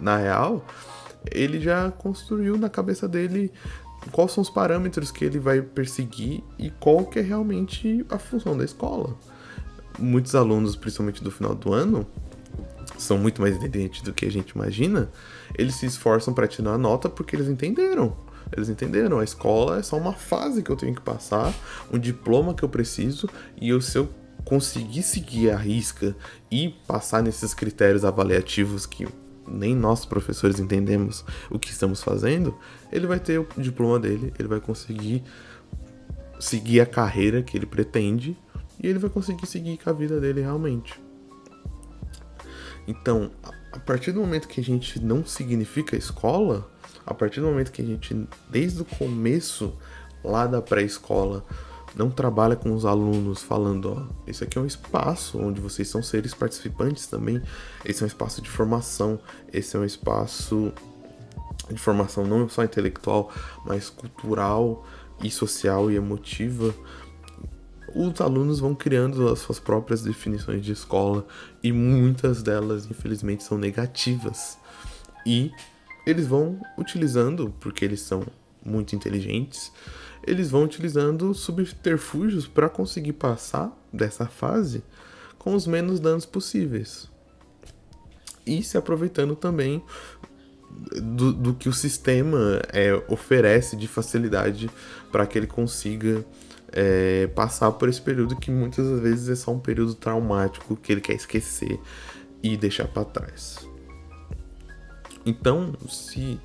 na 0.00 0.16
real, 0.16 0.64
ele 1.30 1.60
já 1.60 1.90
construiu 1.90 2.58
na 2.58 2.68
cabeça 2.68 3.06
dele 3.06 3.52
quais 4.10 4.32
são 4.32 4.42
os 4.42 4.50
parâmetros 4.50 5.12
que 5.12 5.24
ele 5.24 5.38
vai 5.38 5.62
perseguir 5.62 6.42
e 6.58 6.70
qual 6.70 7.06
que 7.06 7.18
é 7.18 7.22
realmente 7.22 8.04
a 8.10 8.18
função 8.18 8.56
da 8.56 8.64
escola. 8.64 9.16
Muitos 9.98 10.34
alunos, 10.34 10.74
principalmente 10.74 11.22
do 11.22 11.30
final 11.30 11.54
do 11.54 11.72
ano, 11.72 12.06
são 12.98 13.18
muito 13.18 13.40
mais 13.40 13.56
inteligentes 13.56 14.02
do 14.02 14.12
que 14.12 14.26
a 14.26 14.30
gente 14.30 14.50
imagina. 14.50 15.10
Eles 15.56 15.74
se 15.76 15.86
esforçam 15.86 16.32
para 16.34 16.48
tirar 16.48 16.72
a 16.72 16.78
nota 16.78 17.08
porque 17.08 17.36
eles 17.36 17.48
entenderam. 17.48 18.16
Eles 18.54 18.68
entenderam, 18.68 19.18
a 19.18 19.24
escola 19.24 19.78
é 19.78 19.82
só 19.82 19.96
uma 19.96 20.12
fase 20.12 20.62
que 20.62 20.70
eu 20.70 20.76
tenho 20.76 20.94
que 20.94 21.00
passar, 21.00 21.52
um 21.92 21.98
diploma 21.98 22.54
que 22.54 22.62
eu 22.62 22.68
preciso, 22.68 23.28
e 23.60 23.70
eu, 23.70 23.80
se 23.80 23.98
eu 23.98 24.08
conseguir 24.44 25.02
seguir 25.02 25.50
a 25.50 25.56
risca 25.56 26.14
e 26.50 26.70
passar 26.86 27.22
nesses 27.22 27.54
critérios 27.54 28.04
avaliativos 28.04 28.86
que 28.86 29.06
nem 29.46 29.74
nós 29.74 30.04
professores 30.04 30.60
entendemos 30.60 31.24
o 31.50 31.58
que 31.58 31.70
estamos 31.70 32.02
fazendo, 32.02 32.56
ele 32.90 33.06
vai 33.06 33.18
ter 33.18 33.38
o 33.38 33.46
diploma 33.56 33.98
dele, 33.98 34.32
ele 34.38 34.48
vai 34.48 34.60
conseguir 34.60 35.22
seguir 36.38 36.80
a 36.80 36.86
carreira 36.86 37.42
que 37.42 37.56
ele 37.56 37.66
pretende 37.66 38.36
e 38.82 38.86
ele 38.86 38.98
vai 38.98 39.10
conseguir 39.10 39.46
seguir 39.46 39.78
com 39.78 39.90
a 39.90 39.92
vida 39.92 40.20
dele 40.20 40.40
realmente. 40.40 41.00
Então, 42.86 43.30
a 43.72 43.78
partir 43.78 44.12
do 44.12 44.20
momento 44.20 44.48
que 44.48 44.60
a 44.60 44.64
gente 44.64 45.00
não 45.00 45.24
significa 45.24 45.96
escola, 45.96 46.68
a 47.06 47.14
partir 47.14 47.40
do 47.40 47.46
momento 47.46 47.72
que 47.72 47.82
a 47.82 47.84
gente, 47.84 48.26
desde 48.48 48.82
o 48.82 48.84
começo 48.84 49.72
lá 50.22 50.46
da 50.46 50.62
pré-escola, 50.62 51.44
não 51.94 52.10
trabalha 52.10 52.56
com 52.56 52.72
os 52.72 52.84
alunos 52.84 53.42
falando, 53.42 53.92
ó, 53.92 54.06
esse 54.26 54.42
aqui 54.42 54.58
é 54.58 54.60
um 54.60 54.66
espaço 54.66 55.38
onde 55.38 55.60
vocês 55.60 55.88
são 55.88 56.02
seres 56.02 56.32
participantes 56.32 57.06
também. 57.06 57.42
Esse 57.84 58.02
é 58.02 58.04
um 58.04 58.06
espaço 58.06 58.40
de 58.40 58.48
formação, 58.48 59.20
esse 59.52 59.76
é 59.76 59.78
um 59.78 59.84
espaço 59.84 60.72
de 61.70 61.78
formação 61.78 62.24
não 62.24 62.48
só 62.48 62.64
intelectual, 62.64 63.30
mas 63.64 63.90
cultural 63.90 64.86
e 65.22 65.30
social 65.30 65.90
e 65.90 65.96
emotiva. 65.96 66.74
Os 67.94 68.20
alunos 68.22 68.58
vão 68.58 68.74
criando 68.74 69.28
as 69.28 69.40
suas 69.40 69.60
próprias 69.60 70.02
definições 70.02 70.64
de 70.64 70.72
escola 70.72 71.26
e 71.62 71.72
muitas 71.72 72.42
delas, 72.42 72.86
infelizmente, 72.90 73.44
são 73.44 73.58
negativas. 73.58 74.56
E 75.26 75.52
eles 76.06 76.26
vão 76.26 76.60
utilizando, 76.76 77.54
porque 77.60 77.84
eles 77.84 78.00
são 78.00 78.26
muito 78.64 78.94
inteligentes, 78.94 79.72
eles 80.26 80.50
vão 80.50 80.64
utilizando 80.64 81.34
subterfúgios 81.34 82.46
para 82.46 82.68
conseguir 82.68 83.14
passar 83.14 83.76
dessa 83.92 84.26
fase 84.26 84.82
com 85.38 85.54
os 85.54 85.66
menos 85.66 85.98
danos 85.98 86.24
possíveis. 86.24 87.10
E 88.46 88.62
se 88.62 88.76
aproveitando 88.76 89.34
também 89.34 89.82
do, 91.00 91.32
do 91.32 91.54
que 91.54 91.68
o 91.68 91.72
sistema 91.72 92.60
é, 92.72 92.94
oferece 93.08 93.76
de 93.76 93.86
facilidade 93.86 94.70
para 95.10 95.26
que 95.26 95.38
ele 95.38 95.46
consiga 95.46 96.24
é, 96.72 97.26
passar 97.28 97.70
por 97.72 97.88
esse 97.88 98.00
período 98.00 98.36
que 98.36 98.50
muitas 98.50 99.00
vezes 99.00 99.28
é 99.28 99.34
só 99.34 99.52
um 99.52 99.58
período 99.58 99.94
traumático 99.94 100.76
que 100.76 100.92
ele 100.92 101.00
quer 101.00 101.14
esquecer 101.14 101.78
e 102.42 102.56
deixar 102.56 102.88
para 102.88 103.04
trás. 103.04 103.71
Então, 105.24 105.74
se 105.88 106.40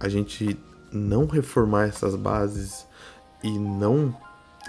a 0.00 0.08
gente 0.08 0.58
não 0.92 1.26
reformar 1.26 1.84
essas 1.88 2.14
bases 2.14 2.86
e 3.42 3.58
não 3.58 4.16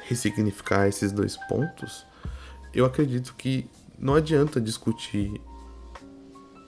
ressignificar 0.03 0.87
esses 0.87 1.11
dois 1.11 1.37
pontos, 1.47 2.05
eu 2.73 2.85
acredito 2.85 3.33
que 3.35 3.69
não 3.97 4.15
adianta 4.15 4.59
discutir 4.59 5.41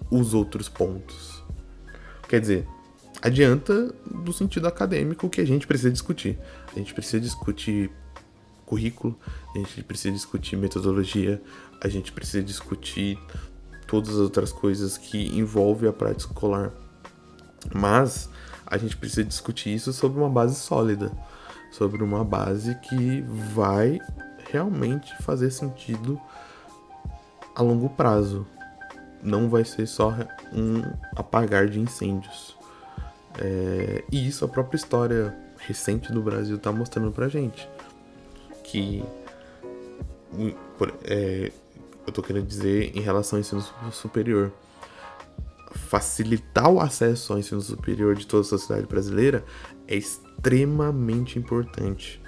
os 0.09 0.33
outros 0.33 0.67
pontos. 0.67 1.43
Quer 2.27 2.41
dizer, 2.41 2.67
adianta 3.21 3.93
do 4.05 4.33
sentido 4.33 4.67
acadêmico 4.67 5.29
que 5.29 5.41
a 5.41 5.45
gente 5.45 5.67
precisa 5.67 5.91
discutir. 5.91 6.37
A 6.73 6.79
gente 6.79 6.93
precisa 6.93 7.19
discutir 7.19 7.91
currículo, 8.65 9.17
a 9.53 9.57
gente 9.57 9.83
precisa 9.83 10.13
discutir 10.13 10.55
metodologia, 10.55 11.41
a 11.81 11.87
gente 11.87 12.11
precisa 12.11 12.41
discutir 12.41 13.19
todas 13.91 14.11
as 14.11 14.15
outras 14.15 14.53
coisas 14.53 14.97
que 14.97 15.37
envolvem 15.37 15.89
a 15.89 15.91
prática 15.91 16.31
escolar. 16.31 16.71
Mas 17.75 18.29
a 18.65 18.77
gente 18.77 18.95
precisa 18.95 19.25
discutir 19.25 19.75
isso 19.75 19.91
sobre 19.91 20.17
uma 20.17 20.29
base 20.29 20.55
sólida, 20.55 21.11
sobre 21.73 22.01
uma 22.01 22.23
base 22.23 22.73
que 22.75 23.19
vai 23.53 23.99
realmente 24.49 25.13
fazer 25.21 25.51
sentido 25.51 26.17
a 27.53 27.61
longo 27.61 27.89
prazo. 27.89 28.47
Não 29.21 29.49
vai 29.49 29.65
ser 29.65 29.85
só 29.85 30.15
um 30.53 30.81
apagar 31.13 31.67
de 31.67 31.81
incêndios. 31.81 32.55
É, 33.37 34.05
e 34.09 34.25
isso 34.25 34.45
a 34.45 34.47
própria 34.47 34.77
história 34.77 35.35
recente 35.57 36.13
do 36.13 36.21
Brasil 36.21 36.55
está 36.55 36.71
mostrando 36.71 37.11
pra 37.11 37.27
gente. 37.27 37.67
Que 38.63 39.03
é, 41.03 41.51
eu 42.11 42.15
tô 42.15 42.21
querendo 42.21 42.45
dizer 42.45 42.91
em 42.95 42.99
relação 42.99 43.37
ao 43.37 43.41
ensino 43.41 43.63
superior 43.91 44.51
facilitar 45.73 46.69
o 46.69 46.81
acesso 46.81 47.31
ao 47.31 47.39
ensino 47.39 47.61
superior 47.61 48.15
de 48.15 48.27
toda 48.27 48.41
a 48.41 48.45
sociedade 48.45 48.85
brasileira 48.85 49.45
é 49.87 49.95
extremamente 49.95 51.39
importante. 51.39 52.21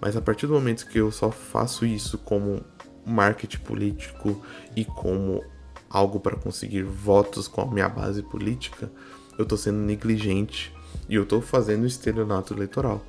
Mas 0.00 0.16
a 0.16 0.20
partir 0.20 0.46
do 0.46 0.54
momento 0.54 0.86
que 0.86 0.98
eu 0.98 1.10
só 1.10 1.30
faço 1.30 1.84
isso 1.84 2.16
como 2.18 2.62
marketing 3.04 3.58
político 3.58 4.40
e 4.76 4.84
como 4.84 5.42
algo 5.90 6.20
para 6.20 6.36
conseguir 6.36 6.82
votos 6.82 7.48
com 7.48 7.62
a 7.62 7.66
minha 7.66 7.88
base 7.88 8.22
política, 8.22 8.90
eu 9.36 9.44
tô 9.44 9.56
sendo 9.56 9.78
negligente 9.78 10.72
e 11.08 11.16
eu 11.16 11.26
tô 11.26 11.40
fazendo 11.40 11.86
estelionato 11.86 12.54
eleitoral. 12.54 13.04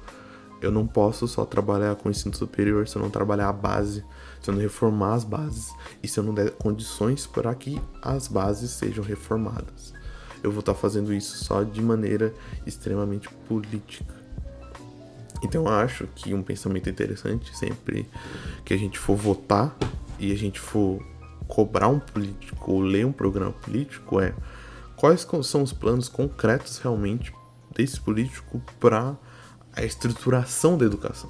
Eu 0.62 0.72
não 0.72 0.88
posso 0.88 1.28
só 1.28 1.46
trabalhar 1.46 1.96
com 1.96 2.08
o 2.08 2.12
ensino 2.12 2.36
superior 2.36 2.88
se 2.88 2.96
eu 2.96 3.02
não 3.02 3.10
trabalhar 3.10 3.50
a 3.50 3.54
base, 3.54 4.04
se 4.41 4.50
eu 4.50 4.54
não 4.54 4.62
reformar 4.62 5.13
as 5.13 5.24
bases 5.24 5.74
e 6.02 6.08
se 6.08 6.20
eu 6.20 6.24
não 6.24 6.34
der 6.34 6.52
condições 6.52 7.28
para 7.28 7.54
que 7.54 7.82
as 8.02 8.28
bases 8.28 8.72
sejam 8.72 9.04
reformadas. 9.04 9.94
Eu 10.44 10.52
vou 10.52 10.60
estar 10.60 10.74
tá 10.74 10.80
fazendo 10.80 11.13
isso 11.13 11.44
só 11.44 11.63
de 11.63 11.82
maneira 11.82 12.34
extremamente 12.65 13.30
política. 13.48 14.13
Então 15.44 15.65
eu 15.65 15.70
acho 15.70 16.08
que 16.15 16.34
um 16.34 16.41
pensamento 16.41 16.89
interessante 16.89 17.56
sempre 17.56 18.08
que 18.63 18.74
a 18.74 18.78
gente 18.78 18.98
for 18.98 19.15
votar 19.15 19.76
e 20.20 20.32
a 20.32 20.36
gente 20.36 20.60
for 20.60 21.04
cobrar 21.48 21.88
um 21.88 22.00
político 22.00 22.72
ou 22.72 22.82
ler 22.82 23.06
um 23.06 23.12
programa 23.12 23.52
político 23.52 24.20
é 24.20 24.34
quais 24.96 25.28
são 25.44 25.62
os 25.62 25.74
planos 25.74 26.08
concretos 26.08 26.80
realmente 26.80 27.34
desse 27.76 28.00
político 28.00 28.62
para 28.80 29.15
a 29.75 29.83
estruturação 29.83 30.77
da 30.77 30.85
educação. 30.85 31.29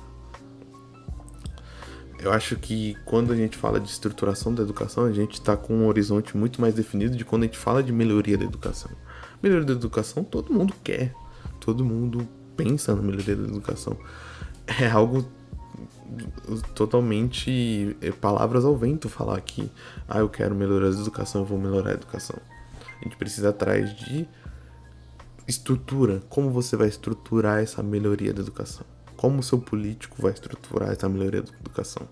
Eu 2.19 2.31
acho 2.31 2.55
que 2.55 2.97
quando 3.05 3.31
a 3.34 3.36
gente 3.36 3.58
fala 3.58 3.79
de 3.79 3.89
estruturação 3.89 4.53
da 4.53 4.63
educação, 4.63 5.05
a 5.05 5.12
gente 5.12 5.34
está 5.34 5.55
com 5.55 5.75
um 5.75 5.88
horizonte 5.88 6.36
muito 6.36 6.60
mais 6.60 6.73
definido 6.73 7.15
de 7.15 7.25
quando 7.25 7.43
a 7.43 7.45
gente 7.45 7.58
fala 7.58 7.84
de 7.84 7.91
melhoria 7.91 8.38
da 8.38 8.45
educação. 8.45 8.89
Melhoria 9.43 9.65
da 9.65 9.73
educação 9.73 10.23
todo 10.23 10.51
mundo 10.51 10.73
quer, 10.84 11.13
todo 11.60 11.86
mundo 11.86 12.27
pensa 12.55 12.95
na 12.95 13.01
melhoria 13.01 13.36
da 13.36 13.43
educação. 13.47 13.97
É 14.79 14.89
algo 14.89 15.23
totalmente 16.73 17.95
é, 18.01 18.12
palavras 18.12 18.65
ao 18.65 18.75
vento 18.75 19.10
falar 19.10 19.39
que 19.41 19.69
ah, 20.08 20.19
eu 20.19 20.29
quero 20.29 20.55
melhorar 20.55 20.88
a 20.88 20.89
educação, 20.89 21.41
eu 21.41 21.45
vou 21.45 21.60
melhorar 21.60 21.91
a 21.91 21.93
educação. 21.93 22.38
A 22.99 23.03
gente 23.03 23.17
precisa 23.17 23.49
atrás 23.49 23.95
de 23.95 24.27
estrutura. 25.47 26.21
Como 26.29 26.49
você 26.49 26.75
vai 26.75 26.88
estruturar 26.88 27.60
essa 27.60 27.81
melhoria 27.84 28.34
da 28.34 28.41
educação? 28.41 28.86
Como 29.15 29.39
o 29.39 29.43
seu 29.43 29.60
político 29.60 30.21
vai 30.21 30.34
estruturar 30.34 30.91
essa 30.91 31.08
melhoria 31.08 31.41
da 31.41 31.51
educação? 31.60 32.08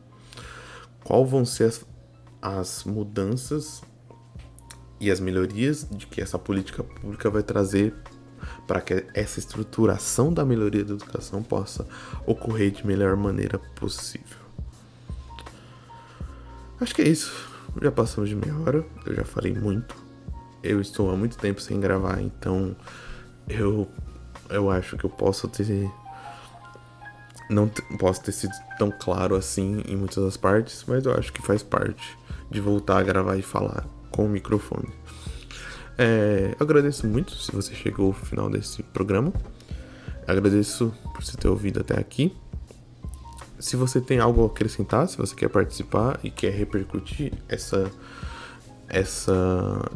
Qual 1.03 1.25
vão 1.25 1.45
ser 1.45 1.65
as, 1.65 1.85
as 2.41 2.83
mudanças 2.85 3.81
e 4.99 5.11
as 5.11 5.19
melhorias 5.19 5.87
de 5.89 6.07
que 6.07 6.21
essa 6.21 6.39
política 6.39 6.83
pública 6.83 7.29
vai 7.29 7.43
trazer 7.43 7.93
para 8.67 8.81
que 8.81 9.05
essa 9.13 9.39
estruturação 9.39 10.33
da 10.33 10.45
melhoria 10.45 10.83
da 10.83 10.93
educação 10.93 11.43
possa 11.43 11.85
ocorrer 12.25 12.71
de 12.71 12.85
melhor 12.85 13.15
maneira 13.15 13.59
possível. 13.75 14.37
Acho 16.79 16.95
que 16.95 17.01
é 17.01 17.07
isso. 17.07 17.49
Já 17.81 17.91
passamos 17.91 18.29
de 18.29 18.35
meia 18.35 18.57
hora, 18.59 18.85
eu 19.05 19.15
já 19.15 19.23
falei 19.23 19.53
muito. 19.53 19.95
Eu 20.61 20.79
estou 20.79 21.11
há 21.11 21.17
muito 21.17 21.37
tempo 21.37 21.61
sem 21.61 21.79
gravar, 21.79 22.21
então 22.21 22.75
eu 23.47 23.88
eu 24.49 24.69
acho 24.69 24.97
que 24.97 25.06
eu 25.06 25.10
posso 25.10 25.47
ter 25.47 25.89
não 27.49 27.67
posso 27.97 28.21
ter 28.21 28.32
sido 28.32 28.53
tão 28.77 28.91
claro 28.91 29.36
assim 29.36 29.82
em 29.88 29.95
muitas 29.95 30.23
das 30.23 30.38
partes, 30.38 30.84
mas 30.88 31.06
eu 31.06 31.13
acho 31.13 31.32
que 31.32 31.41
faz 31.41 31.62
parte 31.62 32.17
de 32.49 32.62
voltar 32.62 32.99
a 32.99 33.03
gravar 33.03 33.36
e 33.38 33.41
falar 33.41 33.86
com 34.12 34.25
o 34.25 34.29
microfone. 34.29 34.89
É, 35.97 36.56
agradeço 36.60 37.06
muito 37.06 37.34
se 37.36 37.51
você 37.51 37.73
chegou 37.73 38.08
ao 38.08 38.13
final 38.13 38.49
desse 38.49 38.82
programa. 38.82 39.32
Agradeço 40.27 40.93
por 41.13 41.23
você 41.23 41.38
ter 41.38 41.47
ouvido 41.47 41.82
até 41.82 41.99
aqui. 41.99 42.36
Se 43.60 43.75
você 43.75 44.01
tem 44.01 44.19
algo 44.19 44.43
a 44.43 44.47
acrescentar, 44.47 45.08
se 45.08 45.17
você 45.17 45.36
quer 45.36 45.49
participar 45.49 46.19
e 46.23 46.29
quer 46.29 46.51
repercutir 46.51 47.34
essa, 47.47 47.91
essa, 48.89 49.34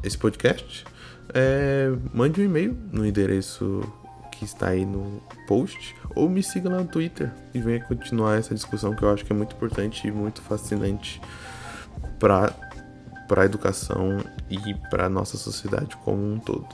esse 0.04 0.18
podcast, 0.18 0.86
é, 1.34 1.92
mande 2.14 2.42
um 2.42 2.46
e-mail 2.46 2.78
no 2.92 3.06
endereço 3.06 3.82
que 4.32 4.46
está 4.46 4.70
aí 4.70 4.86
no 4.86 5.22
post 5.48 5.96
ou 6.16 6.30
me 6.30 6.44
siga 6.44 6.70
lá 6.70 6.78
no 6.78 6.88
Twitter 6.88 7.32
e 7.54 7.60
venha 7.60 7.84
continuar 7.84 8.38
essa 8.38 8.54
discussão 8.54 8.96
que 8.96 9.04
eu 9.04 9.10
acho 9.12 9.26
que 9.26 9.34
é 9.34 9.36
muito 9.36 9.56
importante 9.56 10.08
e 10.08 10.12
muito 10.12 10.42
fascinante 10.42 11.22
para 12.20 12.54
para 13.28 13.42
a 13.42 13.46
educação 13.46 14.20
e 14.50 14.74
para 14.90 15.08
a 15.08 15.10
nossa 15.10 15.36
sociedade 15.36 15.98
como 15.98 16.24
um 16.24 16.40
todo. 16.40 16.68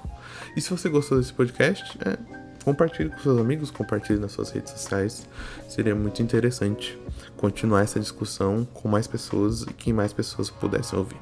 E 0.55 0.61
se 0.61 0.69
você 0.69 0.87
gostou 0.87 1.17
desse 1.17 1.33
podcast, 1.33 1.97
é, 2.05 2.15
compartilhe 2.63 3.09
com 3.09 3.17
seus 3.17 3.39
amigos, 3.39 3.71
compartilhe 3.71 4.19
nas 4.19 4.33
suas 4.33 4.51
redes 4.51 4.71
sociais. 4.71 5.27
Seria 5.67 5.95
muito 5.95 6.21
interessante 6.21 6.95
continuar 7.37 7.81
essa 7.81 7.99
discussão 7.99 8.65
com 8.65 8.87
mais 8.87 9.07
pessoas 9.07 9.63
e 9.63 9.73
que 9.73 9.91
mais 9.91 10.13
pessoas 10.13 10.51
pudessem 10.51 10.99
ouvir. 10.99 11.17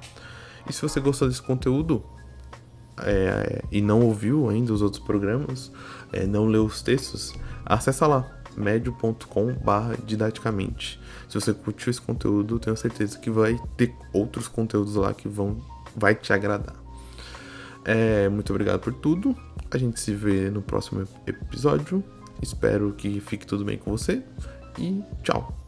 E 0.69 0.73
se 0.73 0.81
você 0.81 0.99
gostou 0.99 1.29
desse 1.29 1.41
conteúdo 1.41 2.03
é, 3.03 3.61
e 3.71 3.81
não 3.81 4.01
ouviu 4.01 4.49
ainda 4.49 4.73
os 4.73 4.81
outros 4.81 5.01
programas, 5.01 5.71
é, 6.11 6.25
não 6.25 6.45
leu 6.45 6.65
os 6.65 6.81
textos, 6.81 7.33
acessa 7.65 8.07
lá 8.07 8.41
médio.com 8.55 9.53
barra 9.63 9.95
didaticamente. 10.05 10.99
Se 11.29 11.39
você 11.39 11.53
curtiu 11.53 11.89
esse 11.89 12.01
conteúdo, 12.01 12.59
tenho 12.59 12.75
certeza 12.75 13.17
que 13.17 13.29
vai 13.29 13.57
ter 13.77 13.93
outros 14.11 14.47
conteúdos 14.47 14.95
lá 14.95 15.13
que 15.13 15.27
vão 15.27 15.57
vai 15.95 16.15
te 16.15 16.31
agradar. 16.33 16.75
É, 17.83 18.29
muito 18.29 18.51
obrigado 18.51 18.79
por 18.79 18.93
tudo. 18.93 19.35
A 19.69 19.77
gente 19.77 19.99
se 19.99 20.13
vê 20.13 20.49
no 20.49 20.61
próximo 20.61 21.07
episódio. 21.25 22.03
Espero 22.41 22.93
que 22.93 23.19
fique 23.19 23.45
tudo 23.45 23.63
bem 23.63 23.77
com 23.77 23.91
você 23.91 24.21
e 24.77 25.01
tchau. 25.23 25.60